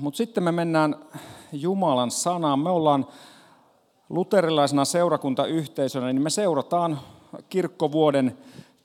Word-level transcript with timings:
mutta 0.00 0.16
sitten 0.16 0.44
me 0.44 0.52
mennään 0.52 0.96
Jumalan 1.52 2.10
sanaan. 2.10 2.58
Me 2.58 2.70
ollaan 2.70 3.06
luterilaisena 4.08 4.84
seurakuntayhteisönä, 4.84 6.06
niin 6.06 6.22
me 6.22 6.30
seurataan 6.30 7.00
kirkkovuoden 7.48 8.38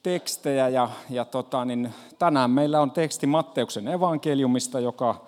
tekstejä 0.04 0.70
ja, 0.70 0.90
ja 1.10 1.26
tota, 1.26 1.66
niin 1.66 1.94
tänään 2.20 2.52
meillä 2.52 2.82
on 2.82 2.92
teksti 2.92 3.28
Matteuksen 3.28 3.88
evankeliumista, 3.88 4.80
joka, 4.80 5.26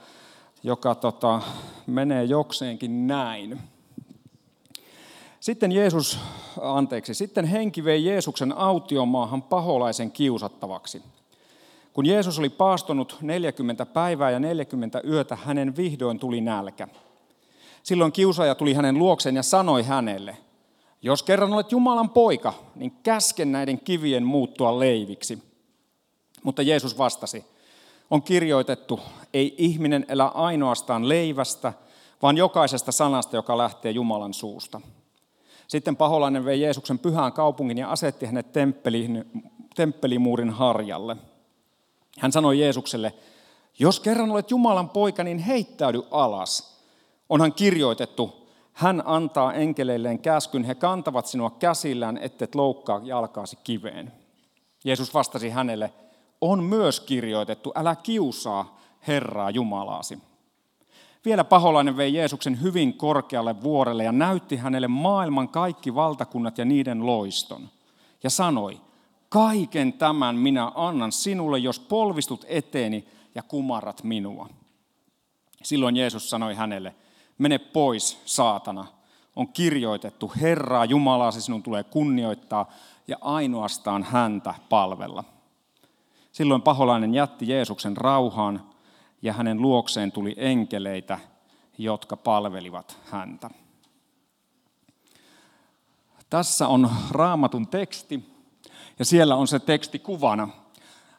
joka 0.64 0.96
tota, 0.96 1.42
menee 1.88 2.24
jokseenkin 2.24 3.08
näin. 3.08 3.60
Sitten 5.40 5.72
Jeesus, 5.72 6.20
anteeksi, 6.62 7.14
sitten 7.14 7.46
henki 7.46 7.84
vei 7.84 8.06
Jeesuksen 8.06 8.58
autiomaahan 8.58 9.42
paholaisen 9.42 10.12
kiusattavaksi. 10.12 11.04
Kun 11.98 12.06
Jeesus 12.06 12.40
oli 12.40 12.50
paastonut 12.50 13.18
40 13.22 13.86
päivää 13.86 14.32
ja 14.32 14.40
40 14.40 15.02
yötä, 15.08 15.36
hänen 15.36 15.78
vihdoin 15.78 16.20
tuli 16.20 16.42
nälkä. 16.42 16.88
Silloin 17.84 18.12
kiusaaja 18.12 18.56
tuli 18.56 18.74
hänen 18.74 19.00
luokseen 19.00 19.36
ja 19.36 19.44
sanoi 19.44 19.84
hänelle, 19.84 20.38
jos 21.02 21.24
kerran 21.24 21.54
olet 21.54 21.72
Jumalan 21.72 22.10
poika, 22.10 22.54
niin 22.76 22.92
käsken 23.04 23.52
näiden 23.52 23.80
kivien 23.80 24.24
muuttua 24.24 24.80
leiviksi. 24.80 25.44
Mutta 26.44 26.62
Jeesus 26.62 26.98
vastasi, 26.98 27.46
on 28.10 28.22
kirjoitettu, 28.22 29.00
ei 29.34 29.56
ihminen 29.58 30.06
elä 30.10 30.28
ainoastaan 30.28 31.10
leivästä, 31.10 31.74
vaan 32.22 32.38
jokaisesta 32.38 32.92
sanasta, 32.92 33.36
joka 33.36 33.58
lähtee 33.58 33.92
Jumalan 33.92 34.34
suusta. 34.34 34.82
Sitten 35.68 35.96
paholainen 35.96 36.46
vei 36.46 36.62
Jeesuksen 36.62 37.00
pyhään 37.00 37.34
kaupungin 37.34 37.78
ja 37.78 37.92
asetti 37.92 38.26
hänet 38.26 38.48
temppelimuurin 39.76 40.50
harjalle. 40.50 41.18
Hän 42.18 42.32
sanoi 42.32 42.60
Jeesukselle, 42.60 43.14
jos 43.80 44.00
kerran 44.00 44.32
olet 44.32 44.52
Jumalan 44.52 44.90
poika, 44.90 45.24
niin 45.24 45.40
heittäydy 45.40 46.04
alas. 46.12 46.78
Onhan 47.30 47.54
kirjoitettu, 47.54 48.50
hän 48.74 49.04
antaa 49.06 49.54
enkeleilleen 49.54 50.20
käskyn, 50.20 50.64
he 50.64 50.76
kantavat 50.76 51.26
sinua 51.26 51.50
käsillään, 51.50 52.18
ettet 52.18 52.56
loukkaa 52.56 53.02
jalkaasi 53.04 53.58
kiveen. 53.64 54.12
Jeesus 54.84 55.14
vastasi 55.14 55.50
hänelle, 55.50 55.94
on 56.42 56.64
myös 56.64 57.00
kirjoitettu, 57.00 57.72
älä 57.76 57.96
kiusaa 57.96 58.80
Herraa 59.08 59.50
Jumalaasi. 59.50 60.20
Vielä 61.26 61.44
paholainen 61.44 61.98
vei 61.98 62.14
Jeesuksen 62.14 62.62
hyvin 62.62 62.94
korkealle 62.94 63.64
vuorelle 63.64 64.04
ja 64.04 64.12
näytti 64.12 64.56
hänelle 64.56 64.88
maailman 64.88 65.50
kaikki 65.50 65.96
valtakunnat 65.96 66.58
ja 66.58 66.66
niiden 66.66 67.06
loiston. 67.06 67.70
Ja 68.24 68.30
sanoi, 68.30 68.82
kaiken 69.38 69.94
tämän 69.94 70.36
minä 70.36 70.72
annan 70.76 71.12
sinulle, 71.12 71.60
jos 71.60 71.80
polvistut 71.80 72.46
eteeni 72.48 73.08
ja 73.36 73.44
kumarrat 73.44 74.04
minua. 74.04 74.50
Silloin 75.64 75.98
Jeesus 75.98 76.30
sanoi 76.30 76.56
hänelle, 76.56 76.96
mene 77.38 77.58
pois, 77.58 78.22
saatana. 78.26 78.86
On 79.36 79.48
kirjoitettu, 79.48 80.32
Herraa 80.42 80.86
Jumalasi 80.86 81.42
sinun 81.42 81.64
tulee 81.64 81.84
kunnioittaa 81.84 82.72
ja 83.08 83.18
ainoastaan 83.22 84.04
häntä 84.04 84.54
palvella. 84.70 85.24
Silloin 86.32 86.62
paholainen 86.62 87.14
jätti 87.14 87.50
Jeesuksen 87.50 87.98
rauhaan 87.98 88.70
ja 89.22 89.34
hänen 89.34 89.62
luokseen 89.62 90.12
tuli 90.12 90.36
enkeleitä, 90.38 91.20
jotka 91.78 92.18
palvelivat 92.18 92.98
häntä. 93.12 93.50
Tässä 96.30 96.68
on 96.68 96.90
raamatun 97.12 97.68
teksti 97.68 98.37
ja 99.00 99.06
siellä 99.06 99.36
on 99.36 99.48
se 99.48 99.60
teksti 99.60 100.00
kuvana. 100.00 100.50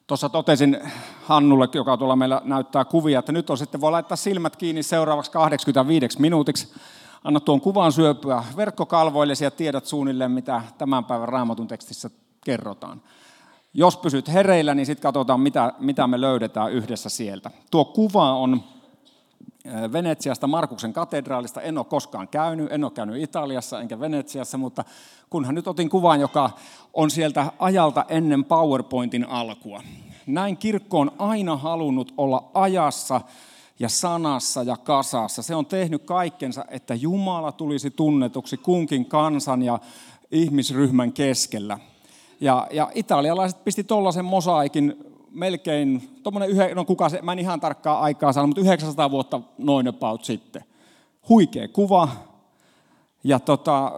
Tuossa 0.06 0.28
totesin 0.28 0.80
Hannulle, 1.24 1.68
joka 1.74 1.96
tuolla 1.96 2.16
meillä 2.16 2.42
näyttää 2.44 2.84
kuvia, 2.84 3.18
että 3.18 3.32
nyt 3.32 3.50
on 3.50 3.58
sitten 3.58 3.80
voi 3.80 3.90
laittaa 3.90 4.16
silmät 4.16 4.56
kiinni 4.56 4.82
seuraavaksi 4.82 5.30
85 5.30 6.20
minuutiksi. 6.20 6.74
Anna 7.24 7.40
tuon 7.40 7.60
kuvan 7.60 7.92
syöpyä 7.92 8.44
verkkokalvoille 8.56 9.34
ja 9.40 9.50
tiedät 9.50 9.86
suunnilleen, 9.86 10.30
mitä 10.30 10.62
tämän 10.78 11.04
päivän 11.04 11.28
raamatun 11.28 11.68
tekstissä 11.68 12.10
kerrotaan. 12.44 13.02
Jos 13.74 13.96
pysyt 13.96 14.28
hereillä, 14.28 14.74
niin 14.74 14.86
sitten 14.86 15.02
katsotaan, 15.02 15.40
mitä, 15.40 15.72
mitä 15.78 16.06
me 16.06 16.20
löydetään 16.20 16.72
yhdessä 16.72 17.08
sieltä. 17.08 17.50
Tuo 17.70 17.84
kuva 17.84 18.32
on 18.32 18.64
Venetsiasta, 19.92 20.46
Markuksen 20.46 20.92
katedraalista. 20.92 21.60
En 21.60 21.78
ole 21.78 21.86
koskaan 21.86 22.28
käynyt, 22.28 22.72
en 22.72 22.84
ole 22.84 22.92
käynyt 22.92 23.22
Italiassa 23.22 23.80
enkä 23.80 24.00
Venetsiassa, 24.00 24.58
mutta 24.58 24.84
kunhan 25.30 25.54
nyt 25.54 25.68
otin 25.68 25.90
kuvan, 25.90 26.20
joka 26.20 26.50
on 26.94 27.10
sieltä 27.10 27.52
ajalta 27.58 28.04
ennen 28.08 28.44
PowerPointin 28.44 29.28
alkua. 29.28 29.82
Näin 30.26 30.56
kirkko 30.56 31.00
on 31.00 31.12
aina 31.18 31.56
halunnut 31.56 32.14
olla 32.16 32.50
ajassa 32.54 33.20
ja 33.78 33.88
sanassa 33.88 34.62
ja 34.62 34.76
kasassa. 34.76 35.42
Se 35.42 35.54
on 35.54 35.66
tehnyt 35.66 36.02
kaikkensa, 36.02 36.64
että 36.68 36.94
Jumala 36.94 37.52
tulisi 37.52 37.90
tunnetuksi 37.90 38.56
kunkin 38.56 39.06
kansan 39.06 39.62
ja 39.62 39.78
ihmisryhmän 40.30 41.12
keskellä. 41.12 41.78
Ja, 42.40 42.66
ja 42.70 42.90
italialaiset 42.94 43.64
pisti 43.64 43.84
tuollaisen 43.84 44.24
mosaikin 44.24 45.07
melkein, 45.30 46.10
tuommoinen, 46.22 46.76
no 46.76 46.84
kuka 46.84 47.08
se, 47.08 47.22
mä 47.22 47.32
en 47.32 47.38
ihan 47.38 47.60
tarkkaa 47.60 48.00
aikaa 48.00 48.32
saanut, 48.32 48.48
mutta 48.48 48.60
900 48.60 49.10
vuotta 49.10 49.40
noin 49.58 49.88
about 49.88 50.24
sitten. 50.24 50.64
Huikea 51.28 51.68
kuva. 51.68 52.08
Ja 53.24 53.40
tota, 53.40 53.92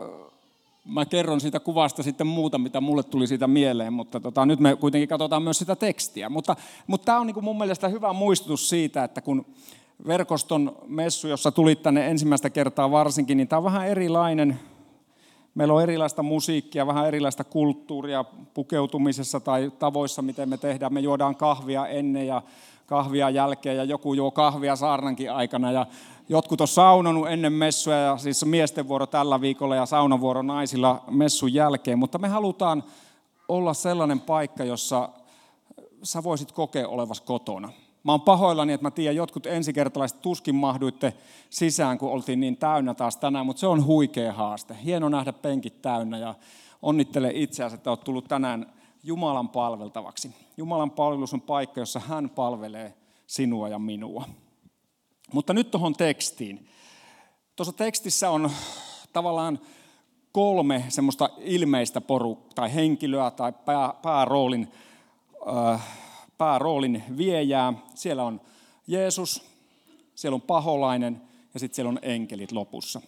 mä 0.85 1.07
kerron 1.07 1.41
siitä 1.41 1.61
kuvasta 1.61 2.03
sitten 2.03 2.27
muuta, 2.27 2.59
mitä 2.59 2.81
mulle 2.81 3.03
tuli 3.03 3.27
siitä 3.27 3.47
mieleen, 3.47 3.93
mutta 3.93 4.21
tota, 4.21 4.47
nyt 4.47 4.61
me 4.61 4.77
kuitenkin 4.77 5.09
katsotaan 5.09 5.43
myös 5.43 5.59
sitä 5.59 5.77
tekstiä. 5.77 6.29
Mutta, 6.29 6.57
mutta 6.87 7.05
tämä 7.05 7.21
on 7.21 7.27
niin 7.27 7.45
mun 7.45 7.59
mielestä 7.59 7.89
hyvä 7.89 8.13
muistutus 8.13 8.69
siitä, 8.69 9.05
että 9.05 9.21
kun 9.21 9.47
verkoston 10.07 10.77
messu, 10.87 11.29
jossa 11.29 11.53
tulit 11.53 11.83
tänne 11.83 12.11
ensimmäistä 12.11 12.51
kertaa 12.51 12.91
varsinkin, 12.91 13.37
niin 13.37 13.49
tämä 13.49 13.59
on 13.59 13.65
vähän 13.65 13.89
erilainen 13.89 14.61
Meillä 15.55 15.75
on 15.75 15.83
erilaista 15.83 16.23
musiikkia, 16.23 16.87
vähän 16.87 17.07
erilaista 17.07 17.45
kulttuuria 17.45 18.25
pukeutumisessa 18.55 19.41
tai 19.41 19.73
tavoissa, 19.79 20.23
miten 20.23 20.49
me 20.49 20.57
tehdään. 20.57 20.95
Me 20.95 21.01
juodaan 21.01 21.37
kahvia 21.37 21.87
ennen 21.87 22.27
ja 22.27 22.43
kahvia 22.87 23.31
jälkeen 23.31 23.77
ja 23.77 23.85
joku 23.85 24.15
juo 24.15 24.31
kahvia 24.31 24.77
saarnankin 24.77 25.33
aikana. 25.33 25.73
Ja 25.73 25.87
jotkut 26.29 26.61
on 26.61 26.69
saunonut 26.69 27.29
ennen 27.29 27.53
messuja 27.53 27.97
ja 27.97 28.17
siis 28.17 28.45
miesten 28.45 28.89
vuoro 28.89 29.07
tällä 29.07 29.41
viikolla 29.41 29.77
ja 29.77 29.87
saunavuoro 29.87 30.43
naisilla 30.43 31.05
messun 31.11 31.55
jälkeen. 31.55 31.99
Mutta 31.99 32.19
me 32.19 32.29
halutaan 32.29 32.85
olla 33.49 33.75
sellainen 33.75 34.21
paikka, 34.21 34.65
jossa 34.65 35.09
sä 36.03 36.23
voisit 36.23 36.53
kokea 36.53 36.89
olevas 36.89 37.21
kotona. 37.21 37.73
Mä 38.05 38.13
oon 38.13 38.21
pahoillani, 38.21 38.73
että 38.73 38.87
mä 38.87 38.91
tiedän, 38.91 39.17
jotkut 39.17 39.47
ensikertalaiset 39.47 40.23
tuskin 40.23 40.55
mahduitte 40.55 41.15
sisään, 41.51 41.99
kun 41.99 42.11
oltiin 42.11 42.41
niin 42.41 42.57
täynnä 42.57 42.95
taas 42.95 43.17
tänään, 43.17 43.47
mutta 43.47 43.61
se 43.61 43.67
on 43.67 43.85
huikea 43.85 44.33
haaste. 44.33 44.77
Hieno 44.85 45.09
nähdä 45.09 45.33
penkit 45.33 45.83
täynnä 45.83 46.19
ja 46.19 46.35
onnittele 46.83 47.31
itseäsi, 47.35 47.75
että 47.75 47.91
olet 47.91 48.05
tullut 48.05 48.29
tänään 48.29 48.73
Jumalan 49.03 49.49
palveltavaksi. 49.49 50.35
Jumalan 50.57 50.91
palvelus 50.91 51.35
on 51.35 51.41
paikka, 51.41 51.81
jossa 51.81 52.01
hän 52.01 52.31
palvelee 52.31 52.95
sinua 53.27 53.69
ja 53.69 53.79
minua. 53.79 54.25
Mutta 55.33 55.53
nyt 55.53 55.71
tuohon 55.71 55.95
tekstiin. 55.95 56.69
Tuossa 57.57 57.73
tekstissä 57.73 58.31
on 58.31 58.51
tavallaan 59.13 59.59
kolme 60.33 60.85
semmoista 60.89 61.31
ilmeistä 61.39 62.01
porukkaa 62.01 62.51
tai 62.55 62.75
henkilöä 62.75 63.31
tai 63.31 63.53
pää, 63.53 63.95
pääroolin 64.03 64.73
äh, 65.73 65.87
pääroolin 66.41 67.03
viejää. 67.17 67.73
Siellä 67.95 68.25
on 68.25 68.41
Jeesus, 68.87 69.43
siellä 70.15 70.35
on 70.35 70.43
paholainen 70.43 71.23
ja 71.55 71.61
sitten 71.61 71.77
siellä 71.77 71.89
on 71.89 71.99
enkelit 72.03 72.53
lopussa. 72.53 73.01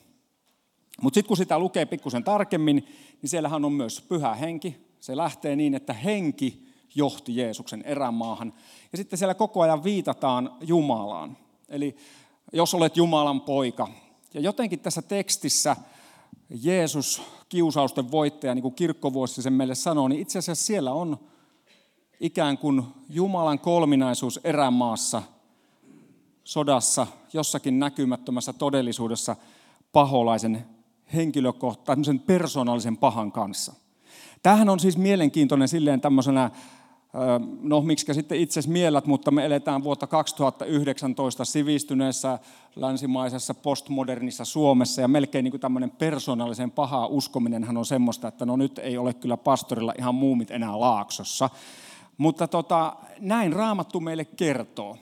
Mutta 1.03 1.15
sitten 1.15 1.28
kun 1.28 1.37
sitä 1.37 1.59
lukee 1.59 1.87
pikkusen 1.87 2.25
tarkemmin, 2.25 2.76
niin 3.22 3.31
siellähän 3.31 3.65
on 3.65 3.72
myös 3.72 4.00
pyhä 4.00 4.34
henki. 4.34 4.76
Se 5.00 5.16
lähtee 5.16 5.56
niin, 5.56 5.75
että 5.75 5.92
henki 5.92 6.66
johti 6.94 7.37
Jeesuksen 7.37 7.82
erämaahan. 7.82 8.53
Ja 8.92 8.98
sitten 8.98 9.19
siellä 9.19 9.34
koko 9.34 9.60
ajan 9.60 9.84
viitataan 9.84 10.56
Jumalaan. 10.60 11.37
Eli 11.69 11.97
jos 12.53 12.75
olet 12.75 12.97
Jumalan 12.97 13.41
poika. 13.41 13.89
Ja 14.34 14.41
jotenkin 14.41 14.80
tässä 14.80 15.03
tekstissä 15.03 15.77
Jeesus, 16.62 17.22
kiusausten 17.48 18.10
voittaja, 18.10 18.54
niin 18.54 18.62
kuin 18.62 18.74
kirkkovuosi 18.74 19.42
sen 19.42 19.53
meille 19.53 19.74
sanoo, 19.74 20.09
niin 20.09 20.21
itse 20.21 20.39
asiassa 20.39 20.65
siellä 20.66 20.92
on 20.92 21.31
ikään 22.22 22.59
kuin 22.59 22.83
Jumalan 23.09 23.59
kolminaisuus 23.59 24.41
erämaassa, 24.45 25.22
sodassa, 26.45 27.07
jossakin 27.33 27.78
näkymättömässä 27.78 28.53
todellisuudessa 28.53 29.36
paholaisen 29.92 30.65
henkilökohtaisen 31.15 32.21
persoonallisen 32.21 32.97
pahan 32.97 33.33
kanssa. 33.33 33.72
Tämähän 34.42 34.69
on 34.69 34.80
siis 34.80 34.98
mielenkiintoinen 34.98 35.69
silleen 35.69 36.01
tämmöisenä, 36.01 36.51
no 37.63 37.80
miksi 37.80 38.15
sitten 38.15 38.41
itse 38.41 38.60
mielät, 38.66 39.07
mutta 39.07 39.30
me 39.30 39.45
eletään 39.45 39.84
vuotta 39.84 40.07
2019 40.07 41.45
sivistyneessä 41.45 42.39
länsimaisessa 42.77 43.54
postmodernissa 43.54 44.45
Suomessa 44.45 45.01
ja 45.01 45.09
melkein 45.09 45.42
niin 45.45 45.53
kuin 45.53 45.60
tämmöinen 45.60 45.91
persoonallisen 45.91 46.71
paha 46.71 47.07
uskominenhan 47.07 47.77
on 47.77 47.86
semmoista, 47.86 48.28
että 48.28 48.47
no 48.47 48.57
nyt 48.57 48.78
ei 48.78 48.98
ole 48.98 49.15
kyllä 49.15 49.36
pastorilla 49.36 49.95
ihan 49.98 50.15
muumit 50.15 50.51
enää 50.51 50.80
laaksossa. 50.80 51.51
Mutta 52.22 52.48
tota, 52.48 52.97
näin 53.21 53.53
raamattu 53.53 54.01
meille 54.01 54.24
kertoo. 54.24 54.97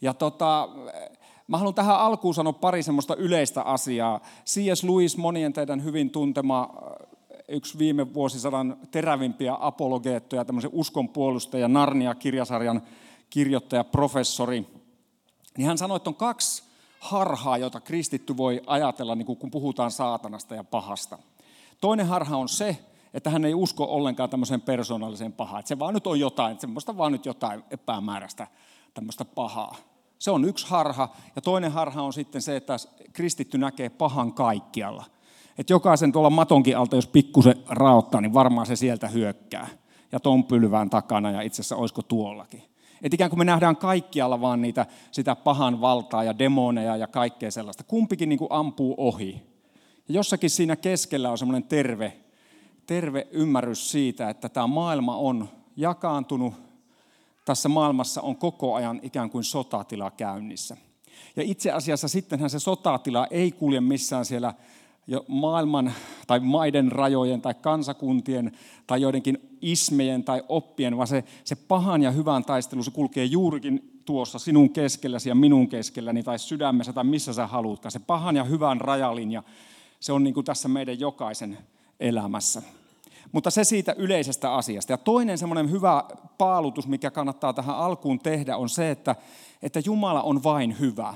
Ja 0.00 0.14
tota, 0.14 0.68
Mä 1.48 1.58
haluan 1.58 1.74
tähän 1.74 1.98
alkuun 1.98 2.34
sanoa 2.34 2.52
pari 2.52 2.82
semmoista 2.82 3.16
yleistä 3.16 3.62
asiaa. 3.62 4.20
C.S. 4.46 4.82
Lewis, 4.82 5.16
monien 5.16 5.52
teidän 5.52 5.84
hyvin 5.84 6.10
tuntema 6.10 6.74
yksi 7.48 7.78
viime 7.78 8.14
vuosisadan 8.14 8.76
terävimpiä 8.90 9.56
apologeettoja, 9.60 10.44
tämmöisen 10.44 10.70
uskonpuolustaja, 10.72 11.68
Narnia-kirjasarjan 11.68 12.82
kirjoittaja, 13.30 13.84
professori, 13.84 14.66
niin 15.56 15.66
hän 15.66 15.78
sanoi, 15.78 15.96
että 15.96 16.10
on 16.10 16.14
kaksi 16.14 16.62
harhaa, 16.98 17.58
jota 17.58 17.80
kristitty 17.80 18.36
voi 18.36 18.62
ajatella, 18.66 19.14
niin 19.14 19.26
kun 19.26 19.50
puhutaan 19.50 19.90
saatanasta 19.90 20.54
ja 20.54 20.64
pahasta. 20.64 21.18
Toinen 21.80 22.06
harha 22.06 22.36
on 22.36 22.48
se, 22.48 22.78
että 23.14 23.30
hän 23.30 23.44
ei 23.44 23.54
usko 23.54 23.84
ollenkaan 23.84 24.30
tämmöiseen 24.30 24.60
persoonalliseen 24.60 25.32
pahaan. 25.32 25.60
Että 25.60 25.68
se 25.68 25.78
vaan 25.78 25.94
nyt 25.94 26.06
on 26.06 26.20
jotain, 26.20 26.60
semmoista 26.60 26.96
vaan 26.96 27.12
nyt 27.12 27.26
jotain 27.26 27.64
epämääräistä 27.70 28.46
tämmöistä 28.94 29.24
pahaa. 29.24 29.76
Se 30.18 30.30
on 30.30 30.44
yksi 30.44 30.66
harha. 30.66 31.08
Ja 31.36 31.42
toinen 31.42 31.72
harha 31.72 32.02
on 32.02 32.12
sitten 32.12 32.42
se, 32.42 32.56
että 32.56 32.76
kristitty 33.12 33.58
näkee 33.58 33.88
pahan 33.88 34.32
kaikkialla. 34.32 35.04
Että 35.58 35.72
jokaisen 35.72 36.12
tuolla 36.12 36.30
matonkin 36.30 36.78
alta, 36.78 36.96
jos 36.96 37.06
pikkusen 37.06 37.56
raottaa, 37.68 38.20
niin 38.20 38.34
varmaan 38.34 38.66
se 38.66 38.76
sieltä 38.76 39.08
hyökkää. 39.08 39.68
Ja 40.12 40.20
ton 40.20 40.44
pylvään 40.44 40.90
takana 40.90 41.30
ja 41.30 41.40
itse 41.40 41.62
asiassa 41.62 41.76
olisiko 41.76 42.02
tuollakin. 42.02 42.62
Että 43.02 43.14
ikään 43.14 43.30
kuin 43.30 43.38
me 43.38 43.44
nähdään 43.44 43.76
kaikkialla 43.76 44.40
vaan 44.40 44.62
niitä, 44.62 44.86
sitä 45.10 45.36
pahan 45.36 45.80
valtaa 45.80 46.24
ja 46.24 46.38
demoneja 46.38 46.96
ja 46.96 47.06
kaikkea 47.06 47.50
sellaista. 47.50 47.84
Kumpikin 47.84 48.28
niin 48.28 48.38
kuin 48.38 48.52
ampuu 48.52 48.94
ohi. 48.98 49.42
Ja 50.08 50.14
jossakin 50.14 50.50
siinä 50.50 50.76
keskellä 50.76 51.30
on 51.30 51.38
semmoinen 51.38 51.68
terve, 51.68 52.21
terve 52.86 53.26
ymmärrys 53.30 53.90
siitä, 53.90 54.30
että 54.30 54.48
tämä 54.48 54.66
maailma 54.66 55.16
on 55.16 55.48
jakaantunut. 55.76 56.54
Tässä 57.44 57.68
maailmassa 57.68 58.20
on 58.20 58.36
koko 58.36 58.74
ajan 58.74 59.00
ikään 59.02 59.30
kuin 59.30 59.44
sotatila 59.44 60.10
käynnissä. 60.10 60.76
Ja 61.36 61.42
itse 61.42 61.70
asiassa 61.70 62.08
sittenhän 62.08 62.50
se 62.50 62.58
sotatila 62.58 63.26
ei 63.30 63.52
kulje 63.52 63.80
missään 63.80 64.24
siellä 64.24 64.54
jo 65.06 65.24
maailman 65.28 65.92
tai 66.26 66.40
maiden 66.40 66.92
rajojen 66.92 67.42
tai 67.42 67.54
kansakuntien 67.54 68.52
tai 68.86 69.00
joidenkin 69.00 69.58
ismejen 69.60 70.24
tai 70.24 70.42
oppien, 70.48 70.96
vaan 70.96 71.06
se, 71.06 71.24
se 71.44 71.54
pahan 71.54 72.02
ja 72.02 72.10
hyvän 72.10 72.44
taistelu, 72.44 72.82
se 72.82 72.90
kulkee 72.90 73.24
juurikin 73.24 74.00
tuossa 74.04 74.38
sinun 74.38 74.70
keskelläsi 74.70 75.28
ja 75.28 75.34
minun 75.34 75.68
keskelläni 75.68 76.22
tai 76.22 76.38
sydämessä 76.38 76.92
tai 76.92 77.04
missä 77.04 77.32
sä 77.32 77.46
haluutkaan. 77.46 77.92
Se 77.92 77.98
pahan 77.98 78.36
ja 78.36 78.44
hyvän 78.44 78.80
rajalinja, 78.80 79.42
se 80.00 80.12
on 80.12 80.24
niin 80.24 80.34
kuin 80.34 80.44
tässä 80.44 80.68
meidän 80.68 81.00
jokaisen 81.00 81.58
elämässä. 82.02 82.62
Mutta 83.32 83.50
se 83.50 83.64
siitä 83.64 83.94
yleisestä 83.98 84.54
asiasta. 84.54 84.92
Ja 84.92 84.98
toinen 84.98 85.38
semmoinen 85.38 85.70
hyvä 85.70 86.04
paalutus, 86.38 86.88
mikä 86.88 87.10
kannattaa 87.10 87.52
tähän 87.52 87.76
alkuun 87.76 88.18
tehdä, 88.18 88.56
on 88.56 88.68
se, 88.68 88.90
että, 88.90 89.16
että 89.62 89.80
Jumala 89.84 90.22
on 90.22 90.42
vain 90.42 90.80
hyvä 90.80 91.14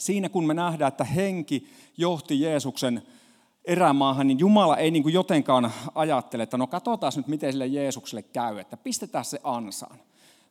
siinä 0.00 0.28
kun 0.28 0.46
me 0.46 0.54
nähdään, 0.54 0.88
että 0.88 1.04
henki 1.04 1.68
johti 1.96 2.40
Jeesuksen 2.40 3.02
erämaahan, 3.64 4.26
niin 4.26 4.38
Jumala 4.38 4.76
ei 4.76 4.90
niin 4.90 5.02
kuin 5.02 5.12
jotenkaan 5.12 5.72
ajattele, 5.94 6.42
että 6.42 6.56
no 6.56 6.66
katsotaan 6.66 7.12
nyt, 7.16 7.28
miten 7.28 7.52
sille 7.52 7.66
Jeesukselle 7.66 8.22
käy, 8.22 8.58
että 8.58 8.76
pistetään 8.76 9.24
se 9.24 9.40
ansaan. 9.44 9.98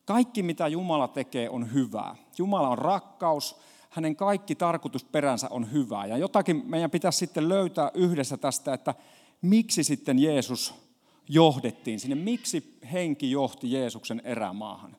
Kaikki, 0.06 0.44
mitä 0.44 0.68
Jumala 0.68 1.08
tekee, 1.08 1.50
on 1.50 1.74
hyvää. 1.74 2.16
Jumala 2.38 2.70
on 2.70 2.78
rakkaus, 2.78 3.58
hänen 3.90 4.16
kaikki 4.16 4.56
tarkoitusperänsä 4.56 5.48
on 5.50 5.72
hyvää. 5.72 6.06
Ja 6.06 6.18
jotakin 6.18 6.64
meidän 6.66 6.92
pitäisi 6.92 7.18
sitten 7.18 7.50
löytää 7.50 7.92
yhdessä 7.94 8.38
tästä, 8.38 8.74
että 8.74 8.94
miksi 9.42 9.84
sitten 9.84 10.20
Jeesus 10.20 10.74
johdettiin 11.30 12.00
sinne, 12.00 12.16
miksi 12.16 12.78
henki 12.94 13.32
johti 13.32 13.72
Jeesuksen 13.72 14.22
erämaahan. 14.24 14.98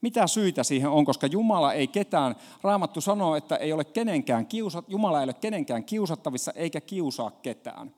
Mitä 0.00 0.26
syitä 0.26 0.62
siihen 0.62 0.90
on, 0.90 1.04
koska 1.04 1.26
Jumala 1.26 1.72
ei 1.72 1.86
ketään, 1.86 2.36
Raamattu 2.62 3.00
sanoo, 3.00 3.36
että 3.36 3.56
ei 3.56 3.72
ole 3.72 3.84
kenenkään 3.84 4.46
kiusat, 4.46 4.84
Jumala 4.88 5.20
ei 5.20 5.24
ole 5.24 5.34
kenenkään 5.34 5.84
kiusattavissa 5.84 6.52
eikä 6.54 6.80
kiusaa 6.80 7.30
ketään. 7.30 7.94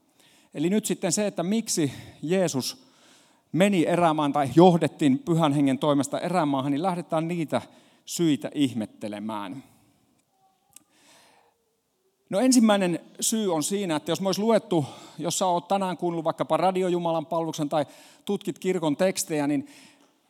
Eli 0.54 0.70
nyt 0.70 0.86
sitten 0.86 1.12
se, 1.12 1.26
että 1.26 1.42
miksi 1.42 1.92
Jeesus 2.22 2.84
meni 3.52 3.86
erämään 3.86 4.32
tai 4.32 4.50
johdettiin 4.56 5.18
pyhän 5.18 5.52
hengen 5.52 5.78
toimesta 5.78 6.20
erämaahan, 6.20 6.72
niin 6.72 6.82
lähdetään 6.82 7.28
niitä 7.28 7.62
syitä 8.04 8.50
ihmettelemään. 8.54 9.64
No 12.30 12.40
ensimmäinen 12.40 13.00
syy 13.20 13.54
on 13.54 13.62
siinä, 13.62 13.96
että 13.96 14.12
jos 14.12 14.20
me 14.20 14.28
olisi 14.28 14.40
luettu, 14.40 14.84
jos 15.18 15.38
sä 15.38 15.46
oot 15.46 15.68
tänään 15.68 15.96
kuunnellut 15.96 16.24
vaikkapa 16.24 16.56
radiojumalan 16.56 17.26
palveluksen 17.26 17.68
tai 17.68 17.86
tutkit 18.24 18.58
kirkon 18.58 18.96
tekstejä, 18.96 19.46
niin 19.46 19.66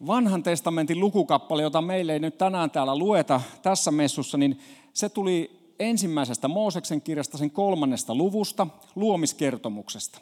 vanhan 0.06 0.42
testamentin 0.42 1.00
lukukappale, 1.00 1.62
jota 1.62 1.82
meille 1.82 2.12
ei 2.12 2.18
nyt 2.18 2.38
tänään 2.38 2.70
täällä 2.70 2.98
lueta 2.98 3.40
tässä 3.62 3.90
messussa, 3.90 4.38
niin 4.38 4.58
se 4.92 5.08
tuli 5.08 5.64
ensimmäisestä 5.78 6.48
Mooseksen 6.48 7.02
kirjasta, 7.02 7.38
sen 7.38 7.50
kolmannesta 7.50 8.14
luvusta, 8.14 8.66
luomiskertomuksesta. 8.94 10.20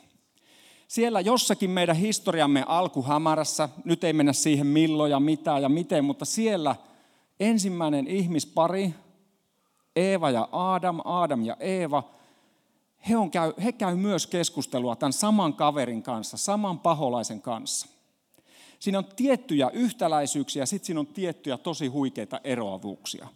Siellä 0.88 1.20
jossakin 1.20 1.70
meidän 1.70 1.96
historiamme 1.96 2.64
alkuhämärässä, 2.66 3.68
nyt 3.84 4.04
ei 4.04 4.12
mennä 4.12 4.32
siihen 4.32 4.66
milloin 4.66 5.10
ja 5.10 5.20
mitä 5.20 5.58
ja 5.58 5.68
miten, 5.68 6.04
mutta 6.04 6.25
siellä 6.25 6.76
ensimmäinen 7.40 8.06
ihmispari, 8.06 8.94
Eeva 9.96 10.30
ja 10.30 10.48
Adam, 10.52 11.00
Adam 11.04 11.44
ja 11.44 11.56
Eeva, 11.60 12.02
he, 13.08 13.16
on 13.16 13.30
käy, 13.30 13.52
he 13.64 13.72
käy 13.72 13.96
myös 13.96 14.26
keskustelua 14.26 14.96
tämän 14.96 15.12
saman 15.12 15.54
kaverin 15.54 16.02
kanssa, 16.02 16.36
saman 16.36 16.78
paholaisen 16.78 17.42
kanssa. 17.42 17.88
Siinä 18.78 18.98
on 18.98 19.04
tiettyjä 19.16 19.70
yhtäläisyyksiä, 19.72 20.66
sitten 20.66 20.86
siinä 20.86 21.00
on 21.00 21.06
tiettyjä 21.06 21.58
tosi 21.58 21.86
huikeita 21.86 22.40
eroavuuksia. 22.44 23.28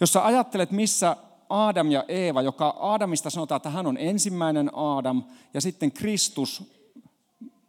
Jos 0.00 0.12
sä 0.12 0.24
ajattelet, 0.24 0.70
missä 0.70 1.16
Adam 1.48 1.90
ja 1.90 2.04
Eeva, 2.08 2.42
joka 2.42 2.76
Adamista 2.80 3.30
sanotaan, 3.30 3.56
että 3.56 3.70
hän 3.70 3.86
on 3.86 3.96
ensimmäinen 3.98 4.70
Adam, 4.74 5.22
ja 5.54 5.60
sitten 5.60 5.92
Kristus, 5.92 6.62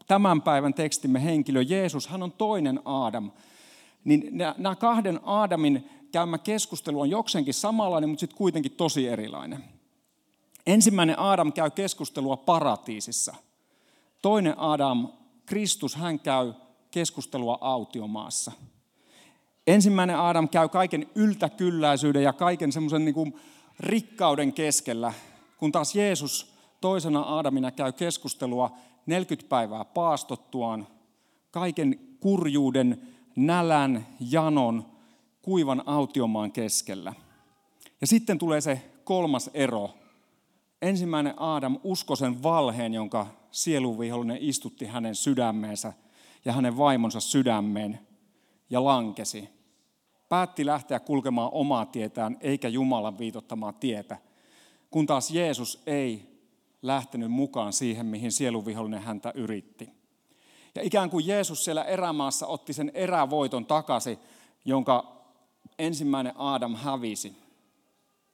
tämän 0.07 0.41
päivän 0.41 0.74
tekstimme 0.74 1.24
henkilö 1.24 1.62
Jeesus, 1.62 2.07
hän 2.07 2.24
on 2.24 2.31
toinen 2.31 2.79
Adam. 2.85 3.31
Niin 4.03 4.29
nämä 4.57 4.75
kahden 4.75 5.19
Adamin 5.24 5.89
käymä 6.12 6.38
keskustelu 6.38 7.01
on 7.01 7.09
jokseenkin 7.09 7.54
samanlainen, 7.54 8.09
mutta 8.09 8.19
sitten 8.19 8.38
kuitenkin 8.38 8.71
tosi 8.71 9.07
erilainen. 9.07 9.63
Ensimmäinen 10.68 11.19
Adam 11.19 11.54
käy 11.54 11.69
keskustelua 11.69 12.38
paratiisissa. 12.38 13.36
Toinen 14.21 14.59
Adam, 14.59 15.07
Kristus, 15.45 15.95
hän 15.95 16.19
käy 16.19 16.54
keskustelua 16.92 17.57
autiomaassa. 17.62 18.51
Ensimmäinen 19.68 20.19
Aadam 20.19 20.50
käy 20.50 20.69
kaiken 20.69 21.09
yltäkylläisyyden 21.15 22.24
ja 22.24 22.33
kaiken 22.33 22.71
semmoisen 22.71 23.06
niin 23.06 23.39
rikkauden 23.80 24.53
keskellä, 24.53 25.13
kun 25.58 25.72
taas 25.72 25.96
Jeesus 25.96 26.53
toisena 26.82 27.20
Aadamina 27.20 27.72
käy 27.72 27.91
keskustelua 27.91 28.72
40 29.05 29.50
päivää 29.50 29.86
paastottuaan, 29.86 30.88
kaiken 31.51 32.00
kurjuuden, 32.20 33.01
nälän, 33.36 34.08
janon, 34.20 34.86
kuivan 35.48 35.84
autiomaan 35.86 36.51
keskellä. 36.51 37.13
Ja 38.01 38.08
sitten 38.08 38.38
tulee 38.38 38.62
se 38.62 38.82
kolmas 39.04 39.50
ero. 39.54 39.89
Ensimmäinen 40.82 41.34
Aadam 41.38 41.80
uskoi 41.84 42.18
sen 42.18 42.44
valheen, 42.44 42.94
jonka 42.94 43.27
sieluvihollinen 43.51 44.38
istutti 44.42 44.86
hänen 44.86 45.16
sydämeensä– 45.16 45.94
ja 46.46 46.54
hänen 46.54 46.77
vaimonsa 46.77 47.20
sydämeen 47.20 48.00
ja 48.70 48.84
lankesi. 48.84 49.50
Päätti 50.30 50.66
lähteä 50.66 51.00
kulkemaan 51.00 51.50
omaa 51.54 51.86
tietään 51.86 52.38
eikä 52.42 52.68
Jumalan 52.68 53.18
viitottamaa 53.18 53.74
tietä, 53.74 54.18
kun 54.92 55.06
taas 55.06 55.32
Jeesus 55.32 55.84
ei 55.86 56.39
lähtenyt 56.82 57.32
mukaan 57.32 57.74
siihen, 57.74 58.06
mihin 58.06 58.32
sieluvihollinen 58.32 59.01
häntä 59.01 59.32
yritti. 59.36 59.89
Ja 60.75 60.82
ikään 60.82 61.10
kuin 61.10 61.27
Jeesus 61.27 61.66
siellä 61.66 61.84
erämaassa 61.84 62.48
otti 62.48 62.74
sen 62.74 62.92
erävoiton 62.94 63.66
takaisin, 63.66 64.18
jonka 64.66 65.16
ensimmäinen 65.79 66.34
Aadam 66.36 66.75
hävisi. 66.75 67.36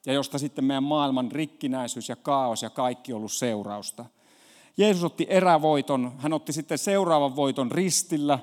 Ja 0.06 0.12
josta 0.12 0.38
sitten 0.38 0.64
meidän 0.64 0.84
maailman 0.84 1.32
rikkinäisyys 1.32 2.08
ja 2.08 2.16
kaos 2.16 2.62
ja 2.62 2.70
kaikki 2.70 3.12
ollut 3.12 3.32
seurausta. 3.32 4.04
Jeesus 4.76 5.04
otti 5.04 5.26
erävoiton, 5.28 6.12
hän 6.18 6.32
otti 6.32 6.52
sitten 6.52 6.78
seuraavan 6.78 7.36
voiton 7.36 7.72
ristillä, 7.72 8.38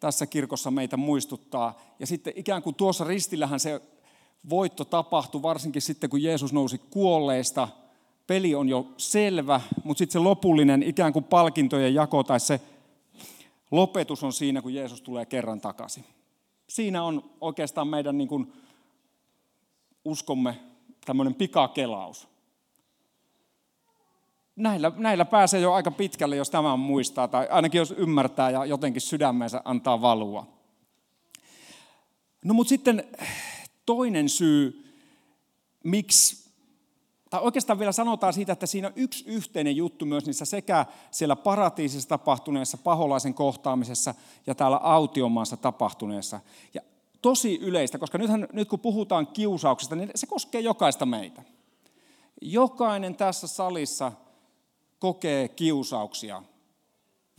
tässä 0.00 0.26
kirkossa 0.26 0.70
meitä 0.70 0.96
muistuttaa. 0.96 1.78
Ja 1.98 2.06
sitten 2.06 2.32
ikään 2.36 2.62
kuin 2.62 2.74
tuossa 2.74 3.04
ristillähän 3.04 3.60
se 3.60 3.80
voitto 4.50 4.84
tapahtui, 4.84 5.42
varsinkin 5.42 5.82
sitten 5.82 6.10
kun 6.10 6.22
Jeesus 6.22 6.52
nousi 6.52 6.78
kuolleista. 6.90 7.68
Peli 8.26 8.54
on 8.54 8.68
jo 8.68 8.86
selvä, 8.96 9.60
mutta 9.84 9.98
sitten 9.98 10.12
se 10.12 10.18
lopullinen 10.18 10.82
ikään 10.82 11.12
kuin 11.12 11.24
palkintojen 11.24 11.94
jako 11.94 12.22
tai 12.22 12.40
se 12.40 12.60
lopetus 13.70 14.24
on 14.24 14.32
siinä, 14.32 14.62
kun 14.62 14.74
Jeesus 14.74 15.02
tulee 15.02 15.26
kerran 15.26 15.60
takaisin. 15.60 16.04
Siinä 16.68 17.02
on 17.02 17.30
oikeastaan 17.40 17.88
meidän 17.88 18.18
niin 18.18 18.28
kuin 18.28 18.52
uskomme 20.04 20.60
tämmöinen 21.04 21.34
pikakelaus 21.34 22.28
näillä, 24.58 24.92
näillä 24.96 25.24
pääsee 25.24 25.60
jo 25.60 25.72
aika 25.72 25.90
pitkälle, 25.90 26.36
jos 26.36 26.50
tämä 26.50 26.76
muistaa, 26.76 27.28
tai 27.28 27.48
ainakin 27.50 27.78
jos 27.78 27.94
ymmärtää 27.96 28.50
ja 28.50 28.64
jotenkin 28.64 29.02
sydämensä 29.02 29.62
antaa 29.64 30.00
valua. 30.00 30.46
No 32.44 32.54
mutta 32.54 32.68
sitten 32.68 33.04
toinen 33.86 34.28
syy, 34.28 34.94
miksi, 35.84 36.37
tai 37.30 37.40
oikeastaan 37.40 37.78
vielä 37.78 37.92
sanotaan 37.92 38.32
siitä, 38.32 38.52
että 38.52 38.66
siinä 38.66 38.88
on 38.88 38.94
yksi 38.96 39.24
yhteinen 39.26 39.76
juttu 39.76 40.06
myös 40.06 40.26
niissä 40.26 40.44
sekä 40.44 40.86
siellä 41.10 41.36
paratiisissa 41.36 42.08
tapahtuneessa 42.08 42.78
paholaisen 42.78 43.34
kohtaamisessa 43.34 44.14
ja 44.46 44.54
täällä 44.54 44.76
autiomaassa 44.76 45.56
tapahtuneessa. 45.56 46.40
Ja 46.74 46.80
tosi 47.22 47.58
yleistä, 47.58 47.98
koska 47.98 48.18
nythän, 48.18 48.48
nyt 48.52 48.68
kun 48.68 48.80
puhutaan 48.80 49.26
kiusauksesta, 49.26 49.96
niin 49.96 50.10
se 50.14 50.26
koskee 50.26 50.60
jokaista 50.60 51.06
meitä. 51.06 51.42
Jokainen 52.40 53.14
tässä 53.14 53.46
salissa 53.46 54.12
kokee 54.98 55.48
kiusauksia. 55.48 56.42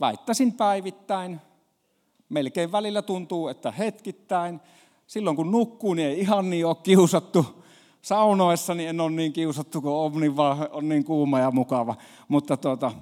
Väittäisin 0.00 0.52
päivittäin. 0.52 1.40
Melkein 2.28 2.72
välillä 2.72 3.02
tuntuu, 3.02 3.48
että 3.48 3.70
hetkittäin. 3.70 4.60
Silloin 5.06 5.36
kun 5.36 5.50
nukkuu, 5.50 5.94
niin 5.94 6.08
ei 6.08 6.20
ihan 6.20 6.50
niin 6.50 6.66
ole 6.66 6.76
kiusattu. 6.82 7.59
Saunoessa 8.02 8.74
niin 8.74 8.88
en 8.88 9.00
ole 9.00 9.10
niin 9.10 9.32
kiusattu, 9.32 9.80
kun 9.80 9.92
on 9.92 10.20
niin, 10.20 10.36
vaan, 10.36 10.68
on 10.72 10.88
niin 10.88 11.04
kuuma 11.04 11.40
ja 11.40 11.50
mukava. 11.50 11.96
Mutta, 12.28 12.56
tuota, 12.56 12.92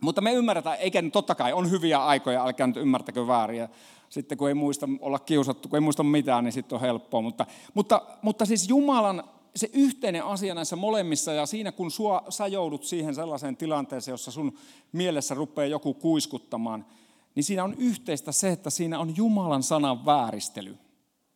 mutta 0.00 0.20
me 0.20 0.32
ymmärretään, 0.32 0.78
eikä 0.78 1.02
totta 1.12 1.34
kai 1.34 1.52
on 1.52 1.70
hyviä 1.70 2.04
aikoja, 2.04 2.44
älkää 2.44 2.66
nyt 2.66 2.76
ymmärtäkö 2.76 3.26
väärin. 3.26 3.68
Sitten 4.08 4.38
kun 4.38 4.48
ei 4.48 4.54
muista 4.54 4.88
olla 5.00 5.18
kiusattu, 5.18 5.68
kun 5.68 5.76
ei 5.76 5.80
muista 5.80 6.02
mitään, 6.02 6.44
niin 6.44 6.52
sitten 6.52 6.76
on 6.76 6.80
helppoa. 6.80 7.22
Mutta, 7.22 7.46
mutta, 7.74 8.02
mutta 8.22 8.44
siis 8.44 8.68
Jumalan 8.68 9.24
se 9.56 9.70
yhteinen 9.72 10.24
asia 10.24 10.54
näissä 10.54 10.76
molemmissa 10.76 11.32
ja 11.32 11.46
siinä 11.46 11.72
kun 11.72 11.90
sua, 11.90 12.24
sä 12.28 12.46
joudut 12.46 12.84
siihen 12.84 13.14
sellaiseen 13.14 13.56
tilanteeseen, 13.56 14.12
jossa 14.12 14.30
sun 14.30 14.58
mielessä 14.92 15.34
rupeaa 15.34 15.66
joku 15.66 15.94
kuiskuttamaan, 15.94 16.86
niin 17.34 17.44
siinä 17.44 17.64
on 17.64 17.74
yhteistä 17.78 18.32
se, 18.32 18.50
että 18.50 18.70
siinä 18.70 18.98
on 18.98 19.16
Jumalan 19.16 19.62
sanan 19.62 20.06
vääristely. 20.06 20.78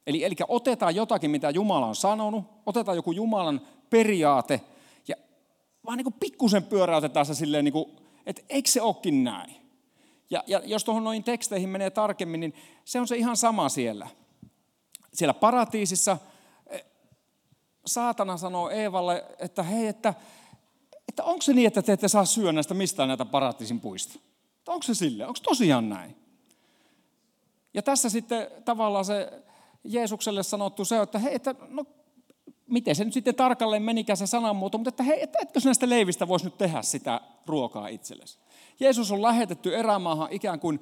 Eli, 0.09 0.25
eli 0.25 0.35
otetaan 0.49 0.95
jotakin, 0.95 1.31
mitä 1.31 1.51
Jumala 1.51 1.87
on 1.87 1.97
sanonut, 1.97 2.45
otetaan 2.67 2.97
joku 2.97 3.13
Jumalan 3.13 3.61
periaate 3.91 4.61
ja 5.09 5.17
vaan 5.87 5.97
niin 5.97 6.05
kuin 6.05 6.17
pikkusen 6.21 6.63
pyöräytetään 6.63 7.27
se 7.27 7.35
silleen, 7.35 7.65
niin 7.65 7.73
kuin, 7.73 7.97
että 8.27 8.43
eikö 8.49 8.69
se 8.71 8.83
olekin 8.83 9.25
näin. 9.25 9.55
Ja, 10.31 10.45
ja 10.47 10.61
jos 10.65 10.85
tuohon 10.85 11.05
noin 11.05 11.25
teksteihin 11.25 11.69
menee 11.69 11.91
tarkemmin, 11.91 12.41
niin 12.41 12.55
se 12.85 13.01
on 13.01 13.09
se 13.09 13.17
ihan 13.17 13.37
sama 13.37 13.69
siellä. 13.69 14.09
Siellä 15.15 15.35
paratiisissa 15.35 16.19
saatana 17.87 18.37
sanoo 18.37 18.71
Eevalle, 18.71 19.25
että 19.39 19.63
hei, 19.63 19.87
että, 19.87 20.15
että 21.09 21.25
onko 21.25 21.43
se 21.43 21.53
niin, 21.53 21.67
että 21.67 21.83
te 21.83 21.93
ette 21.93 22.09
saa 22.09 22.25
syödä 22.25 22.53
näistä 22.53 22.75
mistään 22.75 23.09
näitä 23.09 23.25
paratiisin 23.25 23.81
puista? 23.81 24.19
Onko 24.67 24.83
se 24.83 24.95
sille? 24.95 25.27
Onko 25.27 25.41
tosiaan 25.43 25.89
näin? 25.89 26.17
Ja 27.75 27.83
tässä 27.83 28.11
sitten 28.11 28.51
tavallaan 28.65 29.05
se 29.05 29.43
Jeesukselle 29.85 30.43
sanottu 30.43 30.85
se, 30.85 31.03
että 31.03 31.19
hei, 31.19 31.35
että 31.35 31.55
no 31.69 31.85
miten 32.67 32.97
se 32.97 33.05
nyt 33.05 33.15
sitten 33.15 33.35
tarkalleen 33.35 33.83
menikään 33.83 34.17
se 34.17 34.27
sananmuoto, 34.27 34.79
mutta 34.79 34.89
että 34.89 35.03
hei, 35.03 35.23
että 35.23 35.39
etkö 35.43 35.61
näistä 35.65 35.89
leivistä 35.89 36.29
voisi 36.29 36.45
nyt 36.45 36.59
tehdä 36.59 36.83
sitä 36.83 37.21
ruokaa 37.47 37.89
itsellesi. 37.89 38.39
Jeesus 38.81 39.13
on 39.13 39.23
lähetetty 39.23 39.77
erämaahan 39.77 40.33
ikään 40.33 40.61
kuin 40.61 40.81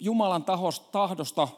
Jumalan 0.00 0.44
tahdosta 0.92 1.48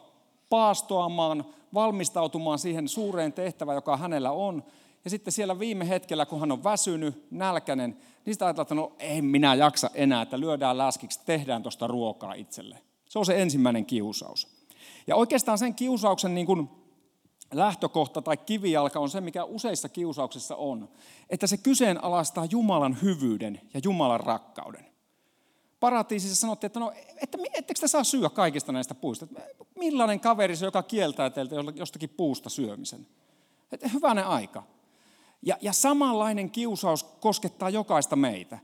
paastoamaan, 0.50 1.44
valmistautumaan 1.75 2.59
siihen 2.59 2.88
suureen 2.88 3.32
tehtävään, 3.32 3.76
joka 3.76 3.97
hänellä 3.97 4.30
on. 4.30 4.64
Ja 5.04 5.11
sitten 5.11 5.32
siellä 5.32 5.59
viime 5.59 5.88
hetkellä, 5.88 6.26
kun 6.26 6.40
hän 6.40 6.52
on 6.52 6.64
väsynyt, 6.64 7.26
nälkäinen, 7.30 7.97
niin 8.25 8.35
sitä 8.35 8.47
ajatellaan, 8.47 8.64
että 8.64 8.75
no 8.75 8.92
ei 8.99 9.23
minä 9.23 9.54
jaksa 9.54 9.90
enää, 9.94 10.23
että 10.23 10.40
lyödään 10.40 10.78
läskiksi, 10.78 11.21
tehdään 11.26 11.62
tuosta 11.62 11.87
ruokaa 11.87 12.35
itselle. 12.35 12.78
Se 13.09 13.18
on 13.18 13.26
se 13.26 13.42
ensimmäinen 13.42 13.87
kiusaus. 13.87 14.49
Ja 15.06 15.16
oikeastaan 15.16 15.59
sen 15.59 15.75
kiusauksen 15.75 16.35
niin 16.35 16.47
kuin 16.47 16.68
lähtökohta 17.52 18.23
tai 18.23 18.37
kivijalka 18.37 19.00
on 19.00 19.11
se, 19.11 19.21
mikä 19.21 19.44
useissa 19.44 19.88
kiusauksissa 19.88 20.56
on, 20.56 20.88
että 21.30 21.47
se 21.47 21.56
kyseenalaistaa 21.56 22.44
Jumalan 22.44 22.99
hyvyyden 23.02 23.61
ja 23.75 23.80
Jumalan 23.85 24.21
rakkauden 24.21 24.92
paratiisissa 25.82 26.37
sanottiin, 26.37 26.66
että 26.66 26.80
no, 26.80 26.92
että 27.23 27.38
ettekö 27.54 27.80
te 27.80 27.88
saa 27.88 28.04
syödä 28.04 28.30
kaikista 28.30 28.73
näistä 28.73 28.94
puista? 28.94 29.26
Millainen 29.78 30.21
kaveri 30.21 30.56
se, 30.56 30.64
joka 30.64 30.82
kieltää 30.82 31.30
teiltä 31.30 31.56
jostakin 31.75 32.11
puusta 32.11 32.50
syömisen? 32.50 33.06
Että 33.73 33.88
hyvänen 33.88 34.26
aika. 34.26 34.62
Ja, 35.42 35.59
ja 35.61 35.73
samanlainen 35.73 36.50
kiusaus 36.50 37.02
koskettaa 37.02 37.71
jokaista 37.71 38.16
meitä. 38.16 38.59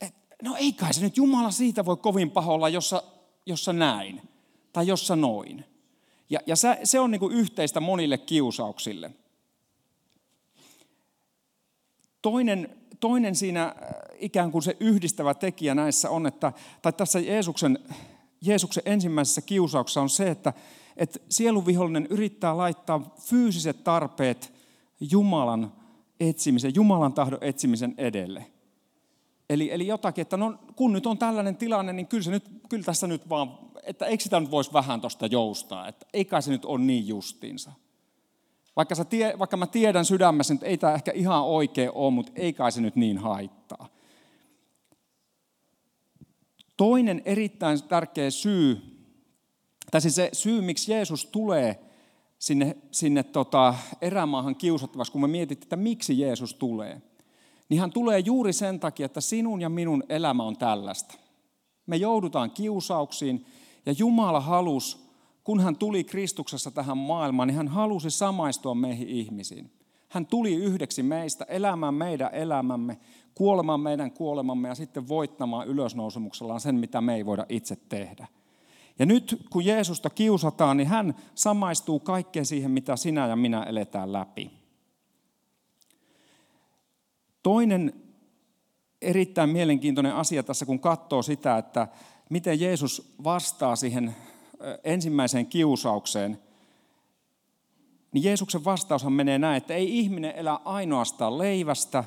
Et, 0.00 0.14
no 0.42 0.56
ei 0.56 0.72
kai 0.72 0.94
se 0.94 1.00
nyt 1.00 1.16
Jumala 1.16 1.50
siitä 1.50 1.84
voi 1.84 1.96
kovin 1.96 2.30
paholla, 2.30 2.68
jossa, 2.68 3.02
jossa 3.46 3.72
näin 3.72 4.22
tai 4.72 4.86
jossa 4.86 5.16
noin. 5.16 5.64
Ja, 6.30 6.40
ja 6.46 6.56
se, 6.56 6.78
se 6.84 7.00
on 7.00 7.10
niin 7.10 7.20
kuin 7.20 7.34
yhteistä 7.34 7.80
monille 7.80 8.18
kiusauksille. 8.18 9.10
Toinen 12.22 12.78
toinen 13.00 13.34
siinä 13.34 13.64
äh, 13.64 13.74
ikään 14.18 14.52
kuin 14.52 14.62
se 14.62 14.76
yhdistävä 14.80 15.34
tekijä 15.34 15.74
näissä 15.74 16.10
on, 16.10 16.26
että, 16.26 16.52
tai 16.82 16.92
tässä 16.92 17.20
Jeesuksen, 17.20 17.78
Jeesuksen 18.40 18.82
ensimmäisessä 18.86 19.40
kiusauksessa 19.40 20.00
on 20.00 20.10
se, 20.10 20.30
että, 20.30 20.52
että 20.96 21.18
sieluvihollinen 21.28 22.06
yrittää 22.10 22.56
laittaa 22.56 23.14
fyysiset 23.20 23.84
tarpeet 23.84 24.52
Jumalan 25.10 25.72
etsimisen, 26.20 26.74
Jumalan 26.74 27.12
tahdon 27.12 27.38
etsimisen 27.40 27.94
edelle. 27.98 28.46
Eli, 29.50 29.72
eli 29.72 29.86
jotakin, 29.86 30.22
että 30.22 30.36
no, 30.36 30.54
kun 30.76 30.92
nyt 30.92 31.06
on 31.06 31.18
tällainen 31.18 31.56
tilanne, 31.56 31.92
niin 31.92 32.06
kyllä, 32.06 32.22
se 32.22 32.30
nyt, 32.30 32.44
kyllä 32.68 32.84
tässä 32.84 33.06
nyt 33.06 33.28
vaan, 33.28 33.58
että 33.88 34.06
eikö 34.06 34.22
sitä 34.22 34.40
nyt 34.40 34.50
voisi 34.50 34.72
vähän 34.72 35.00
tuosta 35.00 35.26
joustaa, 35.26 35.88
että 35.88 36.06
eikä 36.12 36.40
se 36.40 36.50
nyt 36.50 36.64
ole 36.64 36.80
niin 36.80 37.08
justiinsa. 37.08 37.72
Vaikka, 38.76 38.94
sä 38.94 39.04
tie, 39.04 39.34
vaikka 39.38 39.56
mä 39.56 39.66
tiedän 39.66 40.04
sydämessä, 40.04 40.54
että 40.54 40.66
ei 40.66 40.78
tämä 40.78 40.94
ehkä 40.94 41.12
ihan 41.12 41.44
oikein 41.44 41.90
ole, 41.94 42.10
mutta 42.10 42.32
ei 42.34 42.52
kai 42.52 42.72
se 42.72 42.80
nyt 42.80 42.96
niin 42.96 43.18
haittaa. 43.18 43.88
Toinen 46.76 47.22
erittäin 47.24 47.82
tärkeä 47.82 48.30
syy, 48.30 48.80
tai 49.90 50.00
siis 50.00 50.14
se 50.14 50.30
syy, 50.32 50.60
miksi 50.60 50.92
Jeesus 50.92 51.26
tulee 51.26 51.84
sinne, 52.38 52.76
sinne 52.90 53.22
tota 53.22 53.74
erämaahan 54.00 54.56
kiusattavaksi, 54.56 55.12
kun 55.12 55.20
me 55.20 55.28
mietitään, 55.28 55.62
että 55.62 55.76
miksi 55.76 56.20
Jeesus 56.20 56.54
tulee, 56.54 57.02
niin 57.68 57.80
hän 57.80 57.92
tulee 57.92 58.18
juuri 58.18 58.52
sen 58.52 58.80
takia, 58.80 59.06
että 59.06 59.20
sinun 59.20 59.60
ja 59.60 59.68
minun 59.68 60.04
elämä 60.08 60.42
on 60.42 60.56
tällaista. 60.56 61.14
Me 61.86 61.96
joudutaan 61.96 62.50
kiusauksiin, 62.50 63.46
ja 63.88 63.94
Jumala 63.98 64.40
halusi 64.40 65.08
kun 65.48 65.60
hän 65.60 65.76
tuli 65.76 66.04
Kristuksessa 66.04 66.70
tähän 66.70 66.98
maailmaan, 66.98 67.48
niin 67.48 67.56
hän 67.56 67.68
halusi 67.68 68.10
samaistua 68.10 68.74
meihin 68.74 69.08
ihmisiin. 69.08 69.70
Hän 70.08 70.26
tuli 70.26 70.54
yhdeksi 70.54 71.02
meistä, 71.02 71.44
elämään 71.44 71.94
meidän 71.94 72.30
elämämme, 72.32 72.98
kuolemaan 73.34 73.80
meidän 73.80 74.10
kuolemamme 74.10 74.68
ja 74.68 74.74
sitten 74.74 75.08
voittamaan 75.08 75.68
ylösnousemuksellaan 75.68 76.60
sen, 76.60 76.74
mitä 76.74 77.00
me 77.00 77.14
ei 77.14 77.26
voida 77.26 77.46
itse 77.48 77.76
tehdä. 77.76 78.26
Ja 78.98 79.06
nyt 79.06 79.46
kun 79.50 79.64
Jeesusta 79.64 80.10
kiusataan, 80.10 80.76
niin 80.76 80.88
hän 80.88 81.14
samaistuu 81.34 82.00
kaikkeen 82.00 82.46
siihen, 82.46 82.70
mitä 82.70 82.96
sinä 82.96 83.26
ja 83.26 83.36
minä 83.36 83.62
eletään 83.62 84.12
läpi. 84.12 84.50
Toinen 87.42 87.92
erittäin 89.02 89.50
mielenkiintoinen 89.50 90.14
asia 90.14 90.42
tässä, 90.42 90.66
kun 90.66 90.80
katsoo 90.80 91.22
sitä, 91.22 91.58
että 91.58 91.88
miten 92.30 92.60
Jeesus 92.60 93.14
vastaa 93.24 93.76
siihen 93.76 94.16
ensimmäiseen 94.84 95.46
kiusaukseen, 95.46 96.38
niin 98.12 98.24
Jeesuksen 98.24 98.64
vastaushan 98.64 99.12
menee 99.12 99.38
näin, 99.38 99.56
että 99.56 99.74
ei 99.74 99.98
ihminen 99.98 100.34
elä 100.36 100.60
ainoastaan 100.64 101.38
leivästä, 101.38 102.04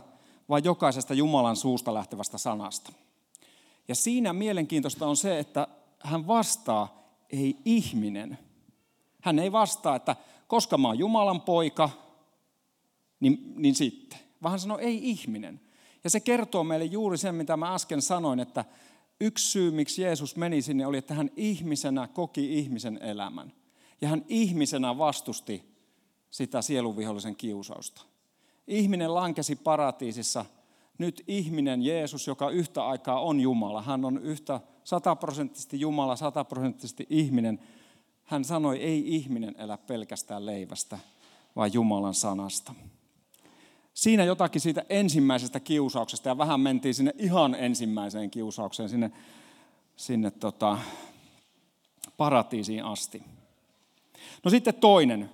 vaan 0.49 0.63
jokaisesta 0.63 1.13
Jumalan 1.13 1.55
suusta 1.55 1.93
lähtevästä 1.93 2.37
sanasta. 2.37 2.91
Ja 3.87 3.95
siinä 3.95 4.33
mielenkiintoista 4.33 5.07
on 5.07 5.17
se, 5.17 5.39
että 5.39 5.67
hän 5.99 6.27
vastaa, 6.27 7.13
ei 7.29 7.57
ihminen. 7.65 8.37
Hän 9.21 9.39
ei 9.39 9.51
vastaa, 9.51 9.95
että 9.95 10.15
koska 10.47 10.77
mä 10.77 10.87
oon 10.87 10.99
Jumalan 10.99 11.41
poika, 11.41 11.89
niin, 13.19 13.53
niin 13.55 13.75
sitten. 13.75 14.19
Vaan 14.43 14.51
hän 14.51 14.59
sanoo, 14.59 14.77
ei 14.77 15.09
ihminen. 15.09 15.61
Ja 16.03 16.09
se 16.09 16.19
kertoo 16.19 16.63
meille 16.63 16.85
juuri 16.85 17.17
sen, 17.17 17.35
mitä 17.35 17.57
mä 17.57 17.75
äsken 17.75 18.01
sanoin, 18.01 18.39
että 18.39 18.65
yksi 19.21 19.51
syy, 19.51 19.71
miksi 19.71 20.01
Jeesus 20.01 20.35
meni 20.35 20.61
sinne, 20.61 20.85
oli, 20.85 20.97
että 20.97 21.13
hän 21.13 21.29
ihmisenä 21.35 22.07
koki 22.07 22.57
ihmisen 22.59 22.99
elämän. 23.01 23.53
Ja 24.01 24.07
hän 24.07 24.25
ihmisenä 24.27 24.97
vastusti 24.97 25.63
sitä 26.29 26.61
sieluvihollisen 26.61 27.35
kiusausta. 27.35 28.01
Ihminen 28.67 29.13
lankesi 29.13 29.55
paratiisissa. 29.55 30.45
Nyt 30.97 31.23
ihminen, 31.27 31.81
Jeesus, 31.81 32.27
joka 32.27 32.49
yhtä 32.49 32.85
aikaa 32.85 33.21
on 33.21 33.39
Jumala, 33.39 33.81
hän 33.81 34.05
on 34.05 34.17
yhtä 34.17 34.59
sataprosenttisesti 34.83 35.79
Jumala, 35.79 36.15
sataprosenttisesti 36.15 37.07
ihminen. 37.09 37.59
Hän 38.23 38.45
sanoi, 38.45 38.77
ei 38.77 39.15
ihminen 39.15 39.55
elä 39.57 39.77
pelkästään 39.77 40.45
leivästä, 40.45 40.99
vaan 41.55 41.73
Jumalan 41.73 42.13
sanasta 42.13 42.73
siinä 43.93 44.23
jotakin 44.23 44.61
siitä 44.61 44.83
ensimmäisestä 44.89 45.59
kiusauksesta 45.59 46.29
ja 46.29 46.37
vähän 46.37 46.59
mentiin 46.59 46.93
sinne 46.93 47.13
ihan 47.17 47.55
ensimmäiseen 47.55 48.31
kiusaukseen, 48.31 48.89
sinne, 48.89 49.11
sinne 49.95 50.31
tota, 50.31 50.77
paratiisiin 52.17 52.85
asti. 52.85 53.23
No 54.43 54.51
sitten 54.51 54.73
toinen. 54.73 55.29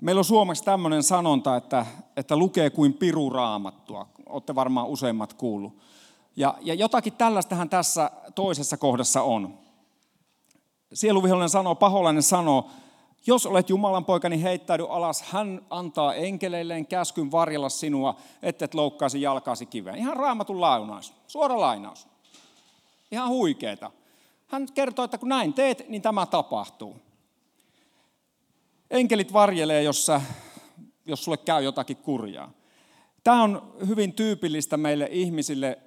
Meillä 0.00 0.18
on 0.18 0.24
suomeksi 0.24 0.64
tämmöinen 0.64 1.02
sanonta, 1.02 1.56
että, 1.56 1.86
että 2.16 2.36
lukee 2.36 2.70
kuin 2.70 2.94
piru 2.94 3.30
raamattua. 3.30 4.08
Olette 4.26 4.54
varmaan 4.54 4.86
useimmat 4.86 5.32
kuullut. 5.32 5.78
Ja, 6.36 6.54
ja 6.60 6.74
jotakin 6.74 7.12
tällaistähän 7.12 7.68
tässä 7.68 8.10
toisessa 8.34 8.76
kohdassa 8.76 9.22
on. 9.22 9.58
Sieluvihollinen 10.92 11.48
sanoo, 11.48 11.74
paholainen 11.74 12.22
sanoo, 12.22 12.70
jos 13.26 13.46
olet 13.46 13.70
Jumalan 13.70 14.04
poika, 14.04 14.28
niin 14.28 14.42
heittäydy 14.42 14.86
alas. 14.88 15.22
Hän 15.22 15.66
antaa 15.70 16.14
enkeleilleen 16.14 16.86
käskyn 16.86 17.30
varjella 17.30 17.68
sinua, 17.68 18.16
et 18.42 18.74
loukkaisi 18.74 19.22
jalkaasi 19.22 19.66
kiveen. 19.66 19.98
Ihan 19.98 20.16
raamatun 20.16 20.60
lainaus, 20.60 21.14
suora 21.26 21.60
lainaus. 21.60 22.06
Ihan 23.10 23.28
huikeeta. 23.28 23.90
Hän 24.46 24.66
kertoo, 24.74 25.04
että 25.04 25.18
kun 25.18 25.28
näin 25.28 25.54
teet, 25.54 25.88
niin 25.88 26.02
tämä 26.02 26.26
tapahtuu. 26.26 26.96
Enkelit 28.90 29.32
varjelee, 29.32 29.82
jos, 29.82 30.06
sä, 30.06 30.20
jos 31.06 31.24
sulle 31.24 31.36
käy 31.36 31.62
jotakin 31.62 31.96
kurjaa. 31.96 32.50
Tämä 33.24 33.42
on 33.42 33.74
hyvin 33.86 34.12
tyypillistä 34.12 34.76
meille 34.76 35.08
ihmisille. 35.10 35.78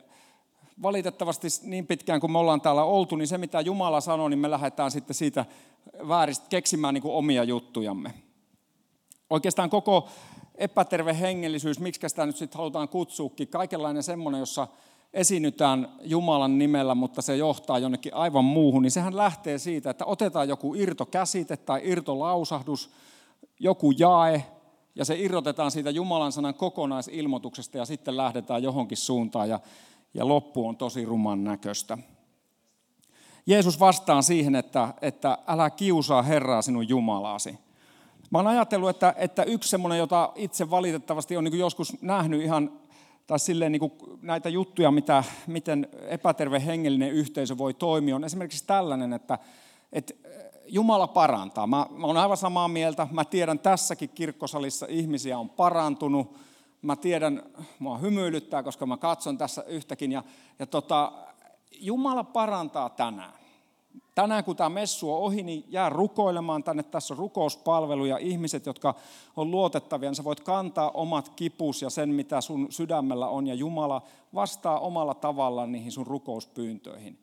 Valitettavasti 0.82 1.48
niin 1.63 1.88
pitkään 1.88 2.20
kuin 2.20 2.32
me 2.32 2.38
ollaan 2.38 2.62
täällä 2.62 2.84
oltu, 2.84 3.15
niin 3.15 3.27
se 3.27 3.38
mitä 3.38 3.62
Jumala 3.62 4.01
sanoo, 4.01 4.29
niin 4.29 4.39
me 4.39 4.51
lähdetään 4.51 4.91
sitten 4.91 5.15
siitä 5.15 5.46
vääristä 6.08 6.46
keksimään 6.50 6.94
niin 6.94 7.01
kuin 7.01 7.15
omia 7.15 7.44
juttujamme. 7.44 8.13
Oikeastaan 9.29 9.70
koko 9.70 10.10
epäterve 10.55 11.20
hengellisyys, 11.20 11.79
miksi 11.79 12.10
sitä 12.10 12.25
nyt 12.25 12.38
sitten 12.38 12.58
halutaan 12.58 12.89
kutsuukin, 12.89 13.48
kaikenlainen 13.48 14.03
semmoinen, 14.03 14.39
jossa 14.39 14.67
esiinnytään 15.13 15.89
Jumalan 16.01 16.58
nimellä, 16.58 16.96
mutta 16.96 17.22
se 17.22 17.36
johtaa 17.36 17.79
jonnekin 17.79 18.13
aivan 18.13 18.46
muuhun, 18.46 18.82
niin 18.82 18.91
sehän 18.91 19.17
lähtee 19.17 19.58
siitä, 19.58 19.89
että 19.89 20.05
otetaan 20.05 20.50
joku 20.50 20.75
irtokäsite 20.75 21.58
tai 21.58 21.82
irtolausahdus, 21.84 22.89
joku 23.60 23.91
jae, 23.91 24.46
ja 24.96 25.05
se 25.05 25.15
irrotetaan 25.15 25.72
siitä 25.72 25.89
Jumalan 25.89 26.32
sanan 26.32 26.53
kokonaisilmoituksesta 26.53 27.77
ja 27.77 27.86
sitten 27.86 28.17
lähdetään 28.17 28.63
johonkin 28.63 28.98
suuntaan 28.98 29.50
ja, 29.50 29.60
ja 30.15 30.27
loppu 30.27 30.67
on 30.67 30.77
tosi 30.77 31.05
ruman 31.05 31.43
näköistä. 31.43 31.98
Jeesus 33.45 33.79
vastaa 33.79 34.22
siihen, 34.22 34.55
että, 34.55 34.93
että 35.01 35.38
älä 35.48 35.69
kiusaa 35.69 36.22
Herraa 36.22 36.62
sinun 36.62 36.89
Jumalaasi. 36.89 37.57
Mä 38.31 38.38
oon 38.38 38.48
ajatellut, 38.48 38.89
että, 38.89 39.13
että 39.17 39.43
yksi 39.43 39.69
semmoinen, 39.69 40.00
jota 40.00 40.31
itse 40.36 40.69
valitettavasti 40.69 41.38
on 41.38 41.43
niin 41.43 41.60
joskus 41.60 42.01
nähnyt 42.01 42.41
ihan, 42.41 42.72
tai 43.27 43.39
silleen 43.39 43.72
niin 43.72 43.91
näitä 44.22 44.50
juttuja, 44.50 44.91
mitä, 44.91 45.24
miten 45.48 45.88
epäterve 46.07 46.65
hengellinen 46.65 47.12
yhteisö 47.12 47.57
voi 47.57 47.74
toimia, 47.74 48.15
on 48.15 48.24
esimerkiksi 48.24 48.67
tällainen, 48.67 49.13
että, 49.13 49.39
että 49.93 50.13
Jumala 50.67 51.07
parantaa. 51.07 51.67
Mä, 51.67 51.86
mä 51.91 52.07
oon 52.07 52.17
aivan 52.17 52.38
samaa 52.38 52.67
mieltä. 52.67 53.07
Mä 53.12 53.25
tiedän 53.25 53.60
tässäkin 53.60 54.10
kirkkosalissa 54.10 54.86
ihmisiä 54.89 55.38
on 55.38 55.50
parantunut. 55.50 56.38
Mä 56.86 56.96
tiedän, 56.96 57.44
mua 57.80 57.98
hymyilyttää, 57.98 58.63
koska 58.63 58.86
mä 58.86 58.98
katson 58.98 59.38
tässä 59.38 59.63
yhtäkin. 59.63 60.12
Ja, 60.12 60.24
ja 60.60 60.65
tota, 60.65 61.12
Jumala 61.72 62.24
parantaa 62.24 62.89
tänään. 62.89 63.34
Tänään 64.15 64.44
kun 64.44 64.56
tämä 64.56 64.70
messu 64.70 65.13
on 65.13 65.20
ohi, 65.20 65.44
niin 65.44 65.65
jää 65.68 65.89
rukoilemaan 65.89 66.63
tänne. 66.63 66.84
Tässä 66.84 67.13
on 67.13 67.18
rukouspalvelu 67.18 68.06
ja 68.06 68.18
ihmiset, 68.18 68.65
jotka 68.65 68.96
on 69.36 69.51
luotettavia, 69.51 70.10
niin 70.10 70.15
sä 70.15 70.24
voit 70.24 70.39
kantaa 70.39 70.92
omat 70.92 71.30
kipus 71.30 71.82
ja 71.82 71.89
sen, 71.89 72.10
mitä 72.10 72.42
sun 72.42 72.68
sydämellä 72.70 73.27
on. 73.27 73.48
Ja 73.48 73.54
Jumala 73.54 74.01
vastaa 74.34 74.80
omalla 74.80 75.13
tavallaan 75.13 75.72
niihin 75.72 75.92
sun 75.92 76.08
rukouspyyntöihin. 76.08 77.20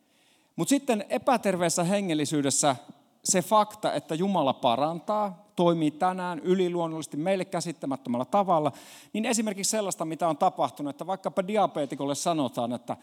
Mutta 0.56 0.70
sitten 0.70 1.04
epäterveessä 1.08 1.84
hengellisyydessä 1.84 2.76
se 3.24 3.42
fakta, 3.42 3.92
että 3.92 4.14
Jumala 4.14 4.52
parantaa, 4.52 5.41
toimii 5.56 5.90
tänään 5.90 6.38
yliluonnollisesti 6.38 7.16
meille 7.16 7.44
käsittämättömällä 7.44 8.24
tavalla, 8.24 8.72
niin 9.12 9.26
esimerkiksi 9.26 9.70
sellaista, 9.70 10.04
mitä 10.04 10.28
on 10.28 10.36
tapahtunut, 10.36 10.90
että 10.90 11.06
vaikkapa 11.06 11.46
diabetikolle 11.46 12.14
sanotaan, 12.14 12.72
että 12.72 12.96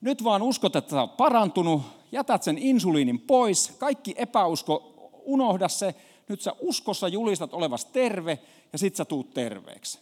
nyt 0.00 0.24
vaan 0.24 0.42
uskot, 0.42 0.76
että 0.76 0.90
sä 0.90 1.00
oot 1.00 1.16
parantunut, 1.16 1.82
jätät 2.12 2.42
sen 2.42 2.58
insuliinin 2.58 3.20
pois, 3.20 3.74
kaikki 3.78 4.14
epäusko, 4.16 4.94
unohda 5.24 5.68
se, 5.68 5.94
nyt 6.28 6.40
sä 6.40 6.52
uskossa 6.60 7.08
julistat 7.08 7.54
olevas 7.54 7.84
terve 7.84 8.38
ja 8.72 8.78
sit 8.78 8.96
sä 8.96 9.04
tuut 9.04 9.34
terveeksi. 9.34 9.98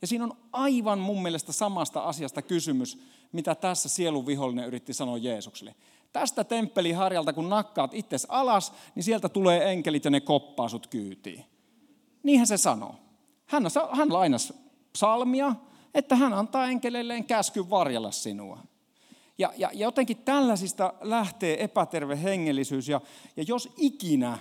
Ja 0.00 0.06
siinä 0.06 0.24
on 0.24 0.36
aivan 0.52 0.98
mun 0.98 1.22
mielestä 1.22 1.52
samasta 1.52 2.00
asiasta 2.00 2.42
kysymys, 2.42 2.98
mitä 3.32 3.54
tässä 3.54 3.88
sielun 3.88 4.26
vihollinen 4.26 4.66
yritti 4.66 4.94
sanoa 4.94 5.18
Jeesukselle. 5.18 5.74
Tästä 6.12 6.44
temppeliharjalta, 6.44 7.32
kun 7.32 7.48
nakkaat 7.48 7.94
itses 7.94 8.26
alas, 8.28 8.72
niin 8.94 9.02
sieltä 9.02 9.28
tulee 9.28 9.72
enkelit 9.72 10.04
ja 10.04 10.10
ne 10.10 10.20
koppaa 10.20 10.68
sut 10.68 10.86
kyytiin. 10.86 11.44
Niinhän 12.22 12.46
se 12.46 12.56
sanoo. 12.56 12.94
Hän, 13.46 13.62
hän 13.92 14.12
lainasi 14.12 14.54
psalmia, 14.92 15.54
että 15.94 16.16
hän 16.16 16.32
antaa 16.32 16.66
enkeleilleen 16.66 17.24
käskyn 17.24 17.70
varjella 17.70 18.10
sinua. 18.10 18.58
Ja, 19.38 19.52
ja, 19.56 19.70
ja 19.72 19.86
jotenkin 19.86 20.16
tällaisista 20.16 20.94
lähtee 21.00 21.64
epäterve 21.64 22.22
hengellisyys. 22.22 22.88
Ja, 22.88 23.00
ja 23.36 23.44
jos 23.48 23.68
ikinä 23.76 24.38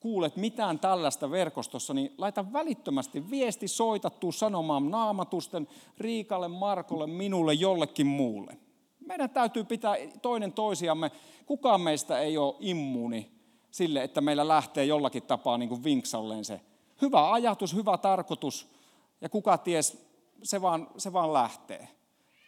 kuulet 0.00 0.36
mitään 0.36 0.78
tällaista 0.78 1.30
verkostossa, 1.30 1.94
niin 1.94 2.14
laita 2.18 2.52
välittömästi 2.52 3.30
viesti, 3.30 3.68
soita, 3.68 4.10
tuu 4.10 4.32
sanomaan 4.32 4.90
naamatusten 4.90 5.68
Riikalle, 5.98 6.48
Markolle, 6.48 7.06
minulle, 7.06 7.54
jollekin 7.54 8.06
muulle. 8.06 8.58
Meidän 9.06 9.30
täytyy 9.30 9.64
pitää 9.64 9.96
toinen 10.22 10.52
toisiamme. 10.52 11.10
Kukaan 11.46 11.80
meistä 11.80 12.18
ei 12.18 12.38
ole 12.38 12.54
immuuni 12.60 13.30
sille, 13.70 14.02
että 14.02 14.20
meillä 14.20 14.48
lähtee 14.48 14.84
jollakin 14.84 15.22
tapaa 15.22 15.58
niin 15.58 15.68
kuin 15.68 15.84
vinksalleen 15.84 16.44
se 16.44 16.60
hyvä 17.02 17.32
ajatus, 17.32 17.74
hyvä 17.74 17.98
tarkoitus, 17.98 18.68
ja 19.20 19.28
kuka 19.28 19.58
ties, 19.58 20.06
se 20.42 20.62
vaan, 20.62 20.88
se 20.96 21.12
vaan 21.12 21.32
lähtee. 21.32 21.88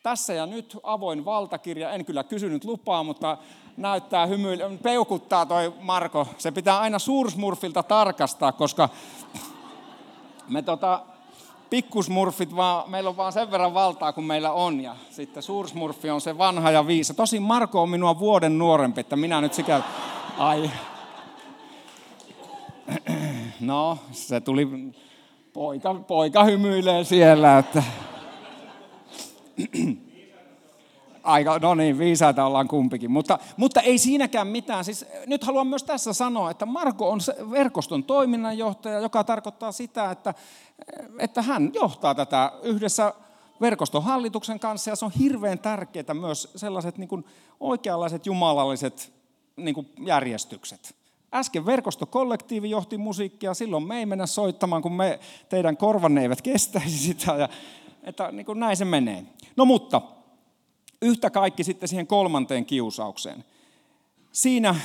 Tässä 0.03 0.33
ja 0.33 0.47
nyt 0.47 0.77
avoin 0.83 1.25
valtakirja, 1.25 1.91
en 1.91 2.05
kyllä 2.05 2.25
kysynyt 2.25 2.65
lupaa, 2.65 3.03
mutta 3.03 3.39
näyttää 3.77 4.27
hymyillä, 4.27 4.65
peukuttaa 4.83 5.47
toi 5.47 5.73
Marko. 5.81 6.27
Se 6.39 6.51
pitää 6.51 6.81
aina 6.81 6.99
suursmurfilta 6.99 7.83
tarkastaa, 7.83 8.53
koska 8.53 8.89
me 10.49 10.63
tota, 10.63 11.03
pikkusmurfit, 11.71 12.57
vaan, 12.57 12.91
meillä 12.91 13.11
on 13.11 13.17
vaan 13.17 13.33
sen 13.33 13.51
verran 13.51 13.75
valtaa 13.75 14.13
kuin 14.13 14.25
meillä 14.25 14.53
on. 14.53 14.81
Ja 14.81 14.97
sitten 15.11 15.43
suursmurfi 15.43 16.11
on 16.11 16.21
se 16.21 16.39
vanha 16.39 16.71
ja 16.71 16.87
viisa. 16.87 17.15
Tosin 17.15 17.43
Marko 17.43 17.83
on 17.83 17.89
minua 17.89 18.19
vuoden 18.19 18.59
nuorempi, 18.59 19.01
että 19.01 19.17
minä 19.17 19.41
nyt 19.41 19.55
sikäli... 19.55 19.83
Ai. 20.39 20.71
No, 23.61 23.99
se 24.11 24.41
tuli... 24.41 24.69
Poika, 25.53 25.95
poika 25.95 26.45
hymyilee 26.45 27.05
siellä, 27.05 27.59
että... 27.59 27.83
Aika, 31.27 31.59
no 31.59 31.75
niin, 31.75 31.99
viisaita 31.99 32.45
ollaan 32.45 32.69
kumpikin. 32.69 33.11
Mutta, 33.11 33.39
mutta 33.57 33.81
ei 33.81 33.99
siinäkään 33.99 34.47
mitään. 34.47 34.85
Siis, 34.85 35.07
nyt 35.27 35.45
haluan 35.45 35.67
myös 35.67 35.85
tässä 35.85 36.13
sanoa, 36.13 36.51
että 36.51 36.67
Marko 36.67 37.11
on 37.11 37.21
verkoston 37.51 38.05
toiminnanjohtaja, 38.05 39.01
joka 39.01 39.25
tarkoittaa 39.25 39.73
sitä, 39.73 40.11
että, 40.11 40.35
että 41.19 41.43
hän 41.43 41.71
johtaa 41.75 42.15
tätä 42.15 42.53
yhdessä 42.63 43.15
verkoston 43.61 44.03
hallituksen 44.03 44.61
kanssa. 44.61 44.91
Ja 44.91 44.97
se 44.97 45.05
on 45.05 45.11
hirveän 45.19 45.59
tärkeää 45.59 46.15
myös 46.15 46.53
sellaiset 46.57 46.99
niin 46.99 47.09
kuin 47.09 47.25
oikeanlaiset 47.61 48.27
jumalalliset 48.27 49.13
niin 49.57 49.75
kuin 49.75 49.93
järjestykset. 50.07 50.95
Äsken 51.35 51.67
verkostokollektiivi 51.67 52.71
johti 52.71 52.99
musiikkia, 52.99 53.55
silloin 53.55 53.89
me 53.89 53.99
ei 53.99 54.07
mennä 54.07 54.27
soittamaan, 54.27 54.83
kun 54.83 54.93
me, 54.93 55.21
teidän 55.49 55.77
korvanne 55.77 56.23
eivät 56.23 56.43
kestäisi 56.43 56.99
sitä. 56.99 57.35
Ja, 57.35 57.49
että 58.03 58.33
niin 58.33 58.47
kuin 58.47 58.61
näin 58.61 58.77
se 58.77 58.85
menee. 58.85 59.27
No 59.57 59.65
mutta, 59.65 60.03
Yhtä 61.03 61.31
kaikki 61.31 61.65
sitten 61.65 61.89
siihen 61.89 62.07
kolmanteen 62.07 62.67
kiusaukseen. 62.67 63.45
Siinä 64.33 64.77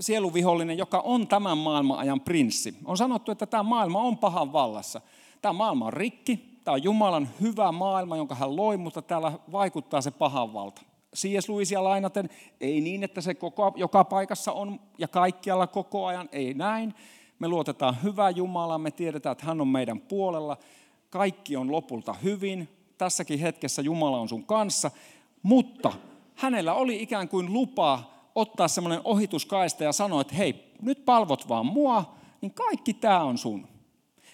sieluvihollinen, 0.00 0.78
joka 0.78 1.00
on 1.00 1.26
tämän 1.26 1.58
maailman 1.58 1.98
ajan 1.98 2.20
prinssi, 2.20 2.74
on 2.84 2.96
sanottu, 2.96 3.32
että 3.32 3.46
tämä 3.46 3.62
maailma 3.62 4.00
on 4.00 4.18
pahan 4.18 4.52
vallassa. 4.52 5.00
Tämä 5.42 5.52
maailma 5.52 5.86
on 5.86 5.92
rikki, 5.92 6.58
tämä 6.64 6.72
on 6.72 6.82
Jumalan 6.82 7.28
hyvä 7.40 7.72
maailma, 7.72 8.16
jonka 8.16 8.34
hän 8.34 8.56
loi, 8.56 8.76
mutta 8.76 9.02
täällä 9.02 9.32
vaikuttaa 9.52 10.00
se 10.00 10.10
pahan 10.10 10.52
valta. 10.52 10.82
C.S. 11.16 11.48
Lewisia 11.48 11.84
lainaten, 11.84 12.28
ei 12.60 12.80
niin, 12.80 13.04
että 13.04 13.20
se 13.20 13.34
koko, 13.34 13.72
joka 13.76 14.04
paikassa 14.04 14.52
on 14.52 14.80
ja 14.98 15.08
kaikkialla 15.08 15.66
koko 15.66 16.06
ajan, 16.06 16.28
ei 16.32 16.54
näin. 16.54 16.94
Me 17.38 17.48
luotetaan 17.48 17.96
hyvää 18.02 18.30
Jumalaa, 18.30 18.78
me 18.78 18.90
tiedetään, 18.90 19.32
että 19.32 19.46
hän 19.46 19.60
on 19.60 19.68
meidän 19.68 20.00
puolella. 20.00 20.56
Kaikki 21.10 21.56
on 21.56 21.72
lopulta 21.72 22.12
hyvin. 22.12 22.68
Tässäkin 22.98 23.38
hetkessä 23.38 23.82
Jumala 23.82 24.18
on 24.18 24.28
sun 24.28 24.44
kanssa. 24.44 24.90
Mutta 25.44 25.92
hänellä 26.34 26.74
oli 26.74 27.02
ikään 27.02 27.28
kuin 27.28 27.52
lupa 27.52 28.02
ottaa 28.34 28.68
semmoinen 28.68 29.00
ohituskaista 29.04 29.84
ja 29.84 29.92
sanoa, 29.92 30.20
että 30.20 30.34
hei, 30.34 30.72
nyt 30.82 31.04
palvot 31.04 31.48
vaan 31.48 31.66
mua, 31.66 32.14
niin 32.40 32.54
kaikki 32.54 32.94
tämä 32.94 33.24
on 33.24 33.38
sun. 33.38 33.68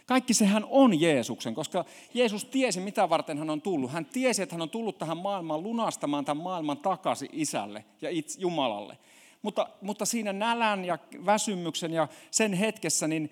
Kaikki 0.07 0.35
sehän 0.35 0.67
on 0.71 1.01
Jeesuksen, 1.01 1.55
koska 1.55 1.85
Jeesus 2.15 2.45
tiesi, 2.45 2.81
mitä 2.81 3.09
varten 3.09 3.39
hän 3.39 3.51
on 3.51 3.63
tullut. 3.63 3.93
Hän 3.93 4.07
tiesi, 4.07 4.43
että 4.43 4.55
hän 4.55 4.63
on 4.63 4.71
tullut 4.71 4.99
tähän 4.99 5.17
maailmaan 5.17 5.63
lunastamaan 5.63 6.25
tämän 6.25 6.43
maailman 6.43 6.79
takaisin 6.79 7.29
isälle 7.33 7.85
ja 8.03 8.11
itse 8.11 8.41
Jumalalle. 8.41 8.99
Mutta, 9.43 9.69
mutta 9.81 10.05
siinä 10.07 10.33
nälän 10.33 10.85
ja 10.85 10.99
väsymyksen 11.27 11.93
ja 11.93 12.09
sen 12.31 12.53
hetkessä, 12.53 13.09
niin 13.09 13.31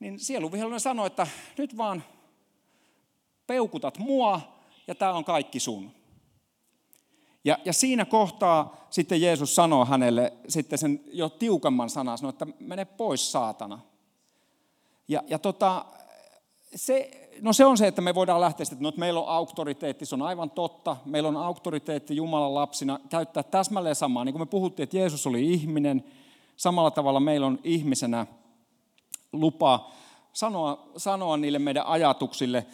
niin 0.00 0.18
sieluvihollinen 0.18 0.80
sanoi, 0.80 1.06
että 1.06 1.26
nyt 1.58 1.76
vaan 1.76 2.02
peukutat 3.46 3.98
mua 3.98 4.40
ja 4.86 4.94
tämä 4.94 5.12
on 5.12 5.24
kaikki 5.24 5.60
sun. 5.60 5.99
Ja, 7.44 7.58
ja 7.64 7.72
siinä 7.72 8.04
kohtaa 8.04 8.86
sitten 8.90 9.20
Jeesus 9.20 9.54
sanoo 9.54 9.84
hänelle 9.84 10.32
sitten 10.48 10.78
sen 10.78 11.00
jo 11.12 11.28
tiukemman 11.28 11.90
sanan, 11.90 12.18
sanoo, 12.18 12.28
että 12.28 12.46
mene 12.60 12.84
pois 12.84 13.32
saatana. 13.32 13.78
Ja, 15.08 15.22
ja 15.26 15.38
tota, 15.38 15.84
se, 16.74 17.10
no 17.40 17.52
se 17.52 17.64
on 17.64 17.78
se, 17.78 17.86
että 17.86 18.02
me 18.02 18.14
voidaan 18.14 18.40
lähteä 18.40 18.64
sitten, 18.64 18.86
että 18.86 18.96
no, 18.96 19.00
meillä 19.00 19.20
on 19.20 19.28
auktoriteetti, 19.28 20.06
se 20.06 20.14
on 20.14 20.22
aivan 20.22 20.50
totta. 20.50 20.96
Meillä 21.04 21.28
on 21.28 21.36
auktoriteetti 21.36 22.16
Jumalan 22.16 22.54
lapsina 22.54 23.00
käyttää 23.08 23.42
täsmälleen 23.42 23.94
samaa. 23.94 24.24
Niin 24.24 24.32
kuin 24.32 24.42
me 24.42 24.46
puhuttiin, 24.46 24.84
että 24.84 24.96
Jeesus 24.96 25.26
oli 25.26 25.52
ihminen, 25.52 26.04
samalla 26.56 26.90
tavalla 26.90 27.20
meillä 27.20 27.46
on 27.46 27.58
ihmisenä 27.64 28.26
lupa 29.32 29.90
sanoa, 30.32 30.88
sanoa 30.96 31.36
niille 31.36 31.58
meidän 31.58 31.86
ajatuksille. 31.86 32.66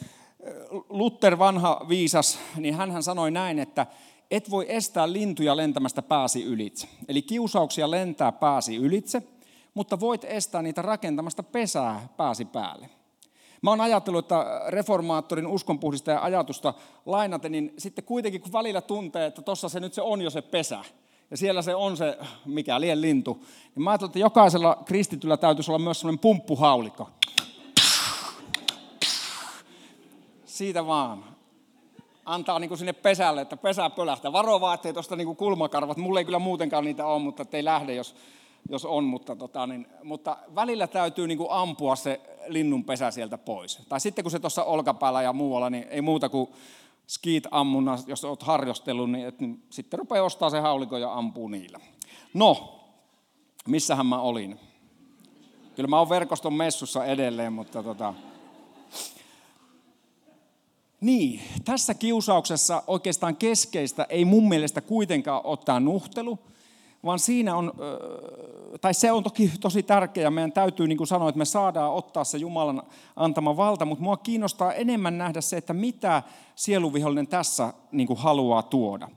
Luther, 0.88 1.38
vanha 1.38 1.86
viisas, 1.88 2.38
niin 2.56 2.74
hän 2.74 3.02
sanoi 3.02 3.30
näin, 3.30 3.58
että 3.58 3.86
et 4.30 4.50
voi 4.50 4.66
estää 4.68 5.12
lintuja 5.12 5.56
lentämästä 5.56 6.02
pääsi 6.02 6.44
ylitse. 6.44 6.88
Eli 7.08 7.22
kiusauksia 7.22 7.90
lentää 7.90 8.32
pääsi 8.32 8.76
ylitse, 8.76 9.22
mutta 9.74 10.00
voit 10.00 10.24
estää 10.24 10.62
niitä 10.62 10.82
rakentamasta 10.82 11.42
pesää 11.42 12.08
pääsi 12.16 12.44
päälle. 12.44 12.90
Mä 13.62 13.70
oon 13.70 13.80
ajatellut, 13.80 14.24
että 14.24 14.60
reformaattorin 14.68 15.46
uskonpuhdistajan 15.46 16.22
ajatusta 16.22 16.74
lainaten, 17.06 17.52
niin 17.52 17.74
sitten 17.78 18.04
kuitenkin 18.04 18.40
kun 18.40 18.52
välillä 18.52 18.80
tuntee, 18.80 19.26
että 19.26 19.42
tuossa 19.42 19.68
se 19.68 19.80
nyt 19.80 19.94
se 19.94 20.02
on 20.02 20.22
jo 20.22 20.30
se 20.30 20.42
pesä, 20.42 20.84
ja 21.30 21.36
siellä 21.36 21.62
se 21.62 21.74
on 21.74 21.96
se, 21.96 22.18
mikä 22.44 22.80
lien 22.80 23.00
lintu, 23.00 23.44
niin 23.74 23.82
mä 23.82 23.90
ajattelin, 23.90 24.08
että 24.08 24.18
jokaisella 24.18 24.82
kristityllä 24.84 25.36
täytyisi 25.36 25.70
olla 25.70 25.78
myös 25.78 26.00
sellainen 26.00 26.18
pumppuhaulikko. 26.18 27.10
Siitä 30.44 30.86
vaan. 30.86 31.35
Antaa 32.26 32.58
niin 32.58 32.68
kuin 32.68 32.78
sinne 32.78 32.92
pesälle, 32.92 33.40
että 33.40 33.56
pesä 33.56 33.90
pölähtää. 33.90 34.32
Varo 34.32 34.60
vaan, 34.60 34.74
ettei 34.74 34.92
tuosta 34.92 35.16
niin 35.16 35.36
kulmakarvat. 35.36 35.96
Mulla 35.96 36.20
ei 36.20 36.24
kyllä 36.24 36.38
muutenkaan 36.38 36.84
niitä 36.84 37.06
ole, 37.06 37.22
mutta 37.22 37.44
ei 37.52 37.64
lähde, 37.64 37.94
jos, 37.94 38.14
jos 38.70 38.84
on. 38.84 39.04
Mutta, 39.04 39.36
tota, 39.36 39.66
niin, 39.66 39.86
mutta 40.04 40.36
välillä 40.54 40.86
täytyy 40.86 41.26
niin 41.26 41.38
kuin 41.38 41.50
ampua 41.50 41.96
se 41.96 42.20
linnun 42.46 42.84
pesä 42.84 43.10
sieltä 43.10 43.38
pois. 43.38 43.82
Tai 43.88 44.00
sitten 44.00 44.24
kun 44.24 44.30
se 44.32 44.38
tuossa 44.38 44.64
olkapäällä 44.64 45.22
ja 45.22 45.32
muualla, 45.32 45.70
niin 45.70 45.86
ei 45.90 46.02
muuta 46.02 46.28
kuin 46.28 46.48
skit 47.06 47.44
ammunna, 47.50 47.98
jos 48.06 48.24
olet 48.24 48.42
harjostellut, 48.42 49.10
niin, 49.10 49.26
et, 49.26 49.40
niin 49.40 49.62
sitten 49.70 49.98
rupeaa 49.98 50.24
ostaa 50.24 50.50
se 50.50 50.60
hauliko 50.60 50.98
ja 50.98 51.12
ampuu 51.14 51.48
niillä. 51.48 51.80
No, 52.34 52.80
missähän 53.68 54.06
mä 54.06 54.20
olin? 54.20 54.60
Kyllä 55.76 55.88
mä 55.88 55.98
oon 55.98 56.08
verkoston 56.08 56.54
messussa 56.54 57.04
edelleen, 57.04 57.52
mutta 57.52 57.82
tota... 57.82 58.14
Niin, 61.00 61.40
tässä 61.64 61.94
kiusauksessa 61.94 62.82
oikeastaan 62.86 63.36
keskeistä 63.36 64.06
ei 64.08 64.24
mun 64.24 64.48
mielestä 64.48 64.80
kuitenkaan 64.80 65.42
tämä 65.64 65.80
nuhtelu, 65.80 66.38
vaan 67.04 67.18
siinä 67.18 67.56
on, 67.56 67.72
tai 68.80 68.94
se 68.94 69.12
on 69.12 69.22
toki 69.22 69.52
tosi 69.60 69.82
tärkeä, 69.82 70.30
meidän 70.30 70.52
täytyy 70.52 70.88
niin 70.88 70.98
kuin 70.98 71.06
sanoa, 71.06 71.28
että 71.28 71.38
me 71.38 71.44
saadaan 71.44 71.92
ottaa 71.92 72.24
se 72.24 72.38
Jumalan 72.38 72.82
antama 73.16 73.56
valta, 73.56 73.84
mutta 73.84 74.04
mua 74.04 74.16
kiinnostaa 74.16 74.72
enemmän 74.72 75.18
nähdä 75.18 75.40
se, 75.40 75.56
että 75.56 75.72
mitä 75.72 76.22
sieluvihollinen 76.54 77.26
tässä 77.26 77.72
niin 77.92 78.06
kuin 78.06 78.18
haluaa 78.18 78.62
tuoda. 78.62 79.08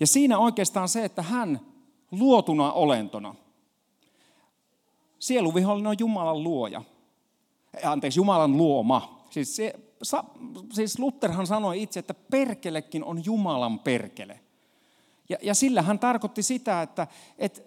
Ja 0.00 0.06
siinä 0.06 0.38
oikeastaan 0.38 0.88
se, 0.88 1.04
että 1.04 1.22
hän 1.22 1.60
luotuna 2.10 2.72
olentona, 2.72 3.34
sieluvihollinen 5.18 5.90
on 5.90 5.96
Jumalan 5.98 6.42
luoja, 6.42 6.82
anteeksi, 7.84 8.20
Jumalan 8.20 8.56
luoma. 8.56 9.20
Siis, 9.30 9.56
se, 9.56 9.74
siis 10.72 10.98
Lutherhan 10.98 11.46
sanoi 11.46 11.82
itse, 11.82 12.00
että 12.00 12.14
perkelekin 12.14 13.04
on 13.04 13.24
Jumalan 13.24 13.78
perkele. 13.78 14.40
Ja, 15.28 15.36
ja 15.42 15.54
sillä 15.54 15.82
hän 15.82 15.98
tarkoitti 15.98 16.42
sitä, 16.42 16.82
että, 16.82 17.06
että 17.38 17.60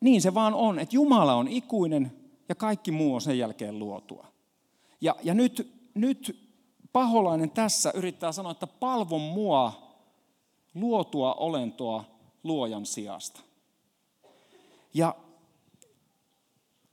niin 0.00 0.22
se 0.22 0.34
vaan 0.34 0.54
on, 0.54 0.78
että 0.78 0.96
Jumala 0.96 1.34
on 1.34 1.48
ikuinen 1.48 2.12
ja 2.48 2.54
kaikki 2.54 2.90
muu 2.90 3.14
on 3.14 3.20
sen 3.20 3.38
jälkeen 3.38 3.78
luotua. 3.78 4.26
Ja, 5.00 5.16
ja 5.22 5.34
nyt, 5.34 5.72
nyt 5.94 6.48
paholainen 6.92 7.50
tässä 7.50 7.92
yrittää 7.94 8.32
sanoa, 8.32 8.52
että 8.52 8.66
palvon 8.66 9.20
mua 9.20 9.72
luotua 10.74 11.34
olentoa 11.34 12.04
luojan 12.42 12.86
sijasta. 12.86 13.40
Ja 14.94 15.16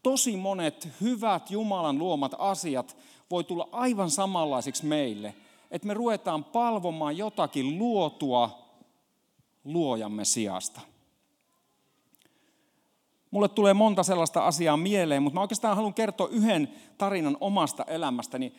tosi 0.04 0.38
monet 0.38 0.90
hyvät 1.02 1.52
Jumalan 1.52 1.98
luomat 1.98 2.36
asiat 2.38 2.98
voi 3.32 3.44
tulla 3.44 3.70
aivan 3.72 4.12
samanlaisiksi 4.12 4.86
meille, 4.86 5.34
että 5.72 5.88
me 5.88 5.94
ruvetaan 5.94 6.44
palvomaan 6.44 7.18
jotakin 7.18 7.80
luotua 7.80 8.60
luojamme 9.64 10.26
sijasta. 10.26 10.82
Mulle 13.32 13.50
tulee 13.50 13.74
monta 13.74 14.04
sellaista 14.04 14.46
asiaa 14.48 14.78
mieleen, 14.78 15.24
mutta 15.24 15.34
mä 15.36 15.42
oikeastaan 15.42 15.76
haluan 15.76 15.94
kertoa 15.94 16.28
yhden 16.28 16.70
tarinan 16.98 17.38
omasta 17.40 17.84
elämästäni. 17.84 18.54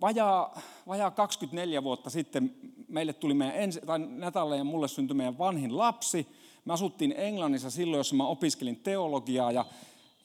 Vajaa, 0.00 0.60
vajaa 0.86 1.10
24 1.10 1.82
vuotta 1.82 2.10
sitten 2.10 2.54
meille 2.88 3.12
tuli 3.12 3.34
meidän 3.34 3.56
ensi, 3.56 3.80
tai 3.80 3.98
Natalle 3.98 4.56
ja 4.56 4.64
mulle 4.64 4.88
syntyi 4.88 5.16
meidän 5.16 5.38
vanhin 5.38 5.78
lapsi. 5.78 6.28
Me 6.64 6.72
asuttiin 6.72 7.14
Englannissa 7.16 7.70
silloin, 7.70 7.98
jossa 7.98 8.16
mä 8.16 8.26
opiskelin 8.26 8.76
teologiaa 8.76 9.52
ja, 9.52 9.64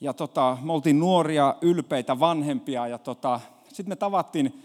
ja 0.02 0.12
tota, 0.12 0.58
me 0.62 0.72
oltiin 0.72 1.00
nuoria, 1.00 1.54
ylpeitä 1.60 2.20
vanhempia 2.20 2.86
ja 2.86 2.98
tota, 2.98 3.40
sitten 3.68 3.88
me 3.88 3.96
tavattiin 3.96 4.62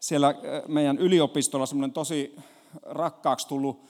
siellä 0.00 0.34
meidän 0.68 0.98
yliopistolla 0.98 1.66
semmoinen 1.66 1.92
tosi 1.92 2.36
rakkaaksi 2.82 3.48
tullut 3.48 3.84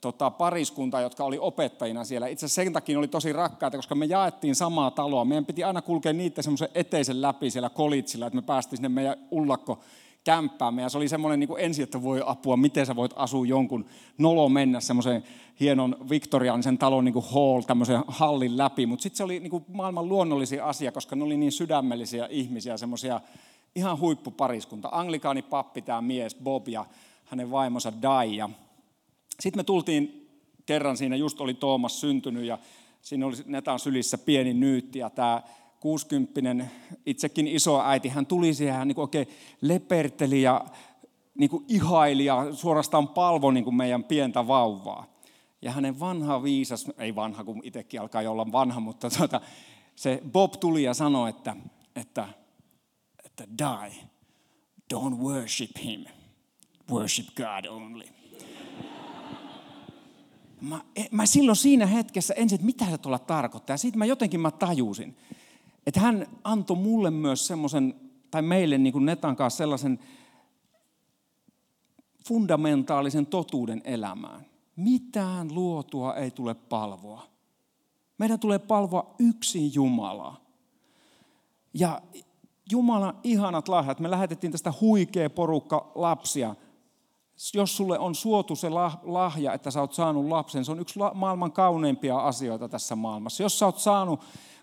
tota, 0.00 0.30
pariskunta, 0.30 1.00
jotka 1.00 1.24
oli 1.24 1.38
opettajina 1.38 2.04
siellä. 2.04 2.26
Itse 2.26 2.46
asiassa 2.46 2.62
sen 2.62 2.72
takia 2.72 2.98
oli 2.98 3.08
tosi 3.08 3.32
rakkaita, 3.32 3.78
koska 3.78 3.94
me 3.94 4.04
jaettiin 4.04 4.54
samaa 4.54 4.90
taloa. 4.90 5.24
Meidän 5.24 5.46
piti 5.46 5.64
aina 5.64 5.82
kulkea 5.82 6.12
niitä 6.12 6.42
semmoisen 6.42 6.68
eteisen 6.74 7.22
läpi 7.22 7.50
siellä 7.50 7.70
kolitsilla, 7.70 8.26
että 8.26 8.36
me 8.36 8.42
päästiin 8.42 8.76
sinne 8.76 8.88
meidän 8.88 9.16
ullakko 9.30 9.80
kämppäämme. 10.24 10.82
Ja 10.82 10.88
se 10.88 10.98
oli 10.98 11.08
semmoinen 11.08 11.40
niin 11.40 11.48
kuin 11.48 11.64
ensin, 11.64 11.82
että 11.82 12.02
voi 12.02 12.22
apua, 12.26 12.56
miten 12.56 12.86
sä 12.86 12.96
voit 12.96 13.12
asua 13.16 13.46
jonkun 13.46 13.84
nolo 14.18 14.48
mennä 14.48 14.80
semmoisen 14.80 15.24
hienon 15.60 15.96
viktoriaanisen 16.10 16.78
talon 16.78 17.04
niin 17.04 17.12
kuin 17.12 17.24
hall, 17.34 17.60
tämmöisen 17.60 18.02
hallin 18.08 18.58
läpi. 18.58 18.86
Mutta 18.86 19.02
sitten 19.02 19.16
se 19.16 19.24
oli 19.24 19.40
niin 19.40 19.50
kuin 19.50 19.64
maailman 19.68 20.08
luonnollisia 20.08 20.66
asia, 20.66 20.92
koska 20.92 21.16
ne 21.16 21.24
oli 21.24 21.36
niin 21.36 21.52
sydämellisiä 21.52 22.26
ihmisiä, 22.30 22.76
semmoisia 22.76 23.20
ihan 23.74 24.00
huippupariskunta. 24.00 24.88
Anglikaani 24.92 25.42
pappi, 25.42 25.82
tämä 25.82 26.00
mies 26.00 26.34
Bob 26.34 26.68
ja 26.68 26.86
hänen 27.24 27.50
vaimonsa 27.50 27.92
Dai. 28.02 28.38
Sitten 29.40 29.58
me 29.58 29.64
tultiin 29.64 30.28
kerran 30.66 30.96
siinä, 30.96 31.16
just 31.16 31.40
oli 31.40 31.54
Toomas 31.54 32.00
syntynyt 32.00 32.44
ja 32.44 32.58
siinä 33.02 33.26
oli 33.26 33.36
Netan 33.46 33.78
sylissä 33.78 34.18
pieni 34.18 34.54
nyytti 34.54 34.98
ja 34.98 35.10
tämä 35.10 35.42
60 35.80 36.66
itsekin 37.06 37.48
iso 37.48 37.82
äiti, 37.82 38.08
hän 38.08 38.26
tuli 38.26 38.54
siihen, 38.54 38.74
hän 38.74 38.88
niin 38.88 39.00
oikein 39.00 39.26
leperteli 39.60 40.42
ja 40.42 40.64
niin 41.38 41.50
kuin 41.50 41.64
ihaili 41.68 42.24
ja 42.24 42.54
suorastaan 42.54 43.08
palvo 43.08 43.50
niin 43.50 43.64
kuin 43.64 43.76
meidän 43.76 44.04
pientä 44.04 44.46
vauvaa. 44.46 45.06
Ja 45.62 45.72
hänen 45.72 46.00
vanha 46.00 46.42
viisas, 46.42 46.86
ei 46.98 47.14
vanha, 47.14 47.44
kun 47.44 47.60
itsekin 47.64 48.00
alkaa 48.00 48.30
olla 48.30 48.52
vanha, 48.52 48.80
mutta 48.80 49.10
tuota, 49.10 49.40
se 49.96 50.22
Bob 50.32 50.52
tuli 50.60 50.82
ja 50.82 50.94
sanoi, 50.94 51.30
että, 51.30 51.56
että, 51.96 52.28
että 53.24 53.44
die, 53.58 53.94
don't 54.94 55.18
worship 55.18 55.70
him 55.84 56.04
worship 56.90 57.26
God 57.36 57.64
only. 57.64 58.04
Mä, 60.60 60.80
e, 60.96 61.04
mä 61.10 61.26
silloin 61.26 61.56
siinä 61.56 61.86
hetkessä 61.86 62.34
ensin, 62.34 62.56
että 62.56 62.66
mitä 62.66 62.84
se 62.90 62.98
tuolla 62.98 63.18
tarkoittaa. 63.18 63.76
Sitten 63.76 63.98
mä 63.98 64.06
jotenkin 64.06 64.40
mä 64.40 64.50
tajusin, 64.50 65.16
että 65.86 66.00
hän 66.00 66.26
antoi 66.44 66.76
mulle 66.76 67.10
myös 67.10 67.46
semmoisen, 67.46 67.94
tai 68.30 68.42
meille 68.42 68.78
niin 68.78 68.92
kuin 68.92 69.06
Netan 69.06 69.36
kanssa 69.36 69.58
sellaisen 69.58 69.98
fundamentaalisen 72.28 73.26
totuuden 73.26 73.82
elämään. 73.84 74.46
Mitään 74.76 75.54
luotua 75.54 76.14
ei 76.14 76.30
tule 76.30 76.54
palvoa. 76.54 77.26
Meidän 78.18 78.38
tulee 78.38 78.58
palvoa 78.58 79.14
yksin 79.18 79.74
Jumalaa. 79.74 80.40
Ja 81.74 82.02
Jumalan 82.72 83.18
ihanat 83.22 83.68
lahjat, 83.68 84.00
me 84.00 84.10
lähetettiin 84.10 84.52
tästä 84.52 84.72
huikea 84.80 85.30
porukka 85.30 85.92
lapsia 85.94 86.54
jos 87.54 87.76
sulle 87.76 87.98
on 87.98 88.14
suotu 88.14 88.56
se 88.56 88.68
lahja, 89.02 89.52
että 89.52 89.70
sä 89.70 89.80
oot 89.80 89.92
saanut 89.92 90.28
lapsen, 90.28 90.64
se 90.64 90.72
on 90.72 90.80
yksi 90.80 91.00
maailman 91.14 91.52
kauneimpia 91.52 92.18
asioita 92.18 92.68
tässä 92.68 92.96
maailmassa. 92.96 93.42
Jos 93.42 93.58
sä 93.58 93.66
oot 93.66 93.78
saanut 93.78 94.20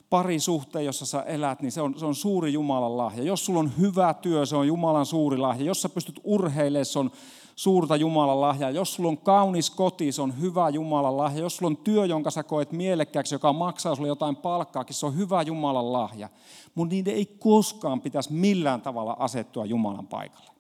parisuhteen, 0.09 0.85
jossa 0.85 1.05
sä 1.05 1.21
elät, 1.21 1.61
niin 1.61 1.71
se 1.71 1.81
on, 1.81 1.99
se 1.99 2.05
on 2.05 2.15
suuri 2.15 2.53
Jumalan 2.53 2.97
lahja. 2.97 3.23
Jos 3.23 3.45
sulla 3.45 3.59
on 3.59 3.71
hyvä 3.79 4.13
työ, 4.13 4.45
se 4.45 4.55
on 4.55 4.67
Jumalan 4.67 5.05
suuri 5.05 5.37
lahja. 5.37 5.65
Jos 5.65 5.81
sä 5.81 5.89
pystyt 5.89 6.19
urheilemaan, 6.23 6.85
se 6.85 6.99
on 6.99 7.11
suurta 7.55 7.95
Jumalan 7.95 8.41
lahjaa. 8.41 8.69
Jos 8.69 8.93
sulla 8.93 9.09
on 9.09 9.17
kaunis 9.17 9.69
koti, 9.69 10.11
se 10.11 10.21
on 10.21 10.41
hyvä 10.41 10.69
Jumalan 10.69 11.17
lahja. 11.17 11.41
Jos 11.41 11.57
sulla 11.57 11.69
on 11.69 11.77
työ, 11.77 12.05
jonka 12.05 12.31
sä 12.31 12.43
koet 12.43 12.71
mielekkääksi, 12.71 13.35
joka 13.35 13.53
maksaa 13.53 13.95
sulle 13.95 14.07
jotain 14.07 14.35
palkkaakin, 14.35 14.95
se 14.95 15.05
on 15.05 15.17
hyvä 15.17 15.41
Jumalan 15.41 15.93
lahja. 15.93 16.29
Mutta 16.75 16.95
niiden 16.95 17.13
ei 17.13 17.25
koskaan 17.25 18.01
pitäisi 18.01 18.33
millään 18.33 18.81
tavalla 18.81 19.15
asettua 19.19 19.65
Jumalan 19.65 20.07
paikalle. 20.07 20.51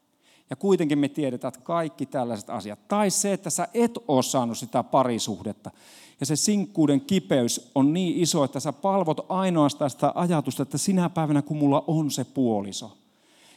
Ja 0.49 0.55
kuitenkin 0.55 0.99
me 0.99 1.09
tiedetään, 1.09 1.49
että 1.49 1.65
kaikki 1.65 2.05
tällaiset 2.05 2.49
asiat, 2.49 2.87
tai 2.87 3.09
se, 3.09 3.33
että 3.33 3.49
sä 3.49 3.67
et 3.73 3.97
ole 4.07 4.23
saanut 4.23 4.57
sitä 4.57 4.83
parisuhdetta, 4.83 5.71
ja 6.19 6.25
se 6.25 6.35
sinkkuuden 6.35 7.01
kipeys 7.01 7.71
on 7.75 7.93
niin 7.93 8.17
iso, 8.17 8.43
että 8.43 8.59
sä 8.59 8.73
palvot 8.73 9.25
ainoastaan 9.29 9.89
sitä 9.89 10.11
ajatusta, 10.15 10.63
että 10.63 10.77
sinä 10.77 11.09
päivänä, 11.09 11.41
kun 11.41 11.57
mulla 11.57 11.83
on 11.87 12.11
se 12.11 12.23
puoliso. 12.23 12.97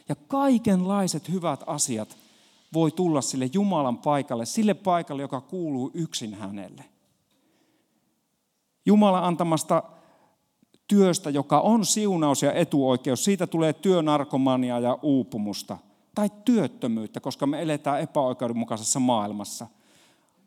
Ja 0.09 0.15
kaikenlaiset 0.15 1.29
hyvät 1.29 1.63
asiat 1.67 2.17
voi 2.73 2.91
tulla 2.91 3.21
sille 3.21 3.49
Jumalan 3.53 3.97
paikalle, 3.97 4.45
sille 4.45 4.73
paikalle, 4.73 5.21
joka 5.21 5.41
kuuluu 5.41 5.91
yksin 5.93 6.33
hänelle. 6.33 6.85
Jumalan 8.85 9.23
antamasta 9.23 9.83
työstä, 10.87 11.29
joka 11.29 11.59
on 11.59 11.85
siunaus 11.85 12.43
ja 12.43 12.53
etuoikeus, 12.53 13.23
siitä 13.23 13.47
tulee 13.47 13.73
työnarkomania 13.73 14.79
ja 14.79 14.99
uupumusta. 15.01 15.77
Tai 16.15 16.31
työttömyyttä, 16.45 17.19
koska 17.19 17.47
me 17.47 17.61
eletään 17.61 18.01
epäoikeudenmukaisessa 18.01 18.99
maailmassa. 18.99 19.67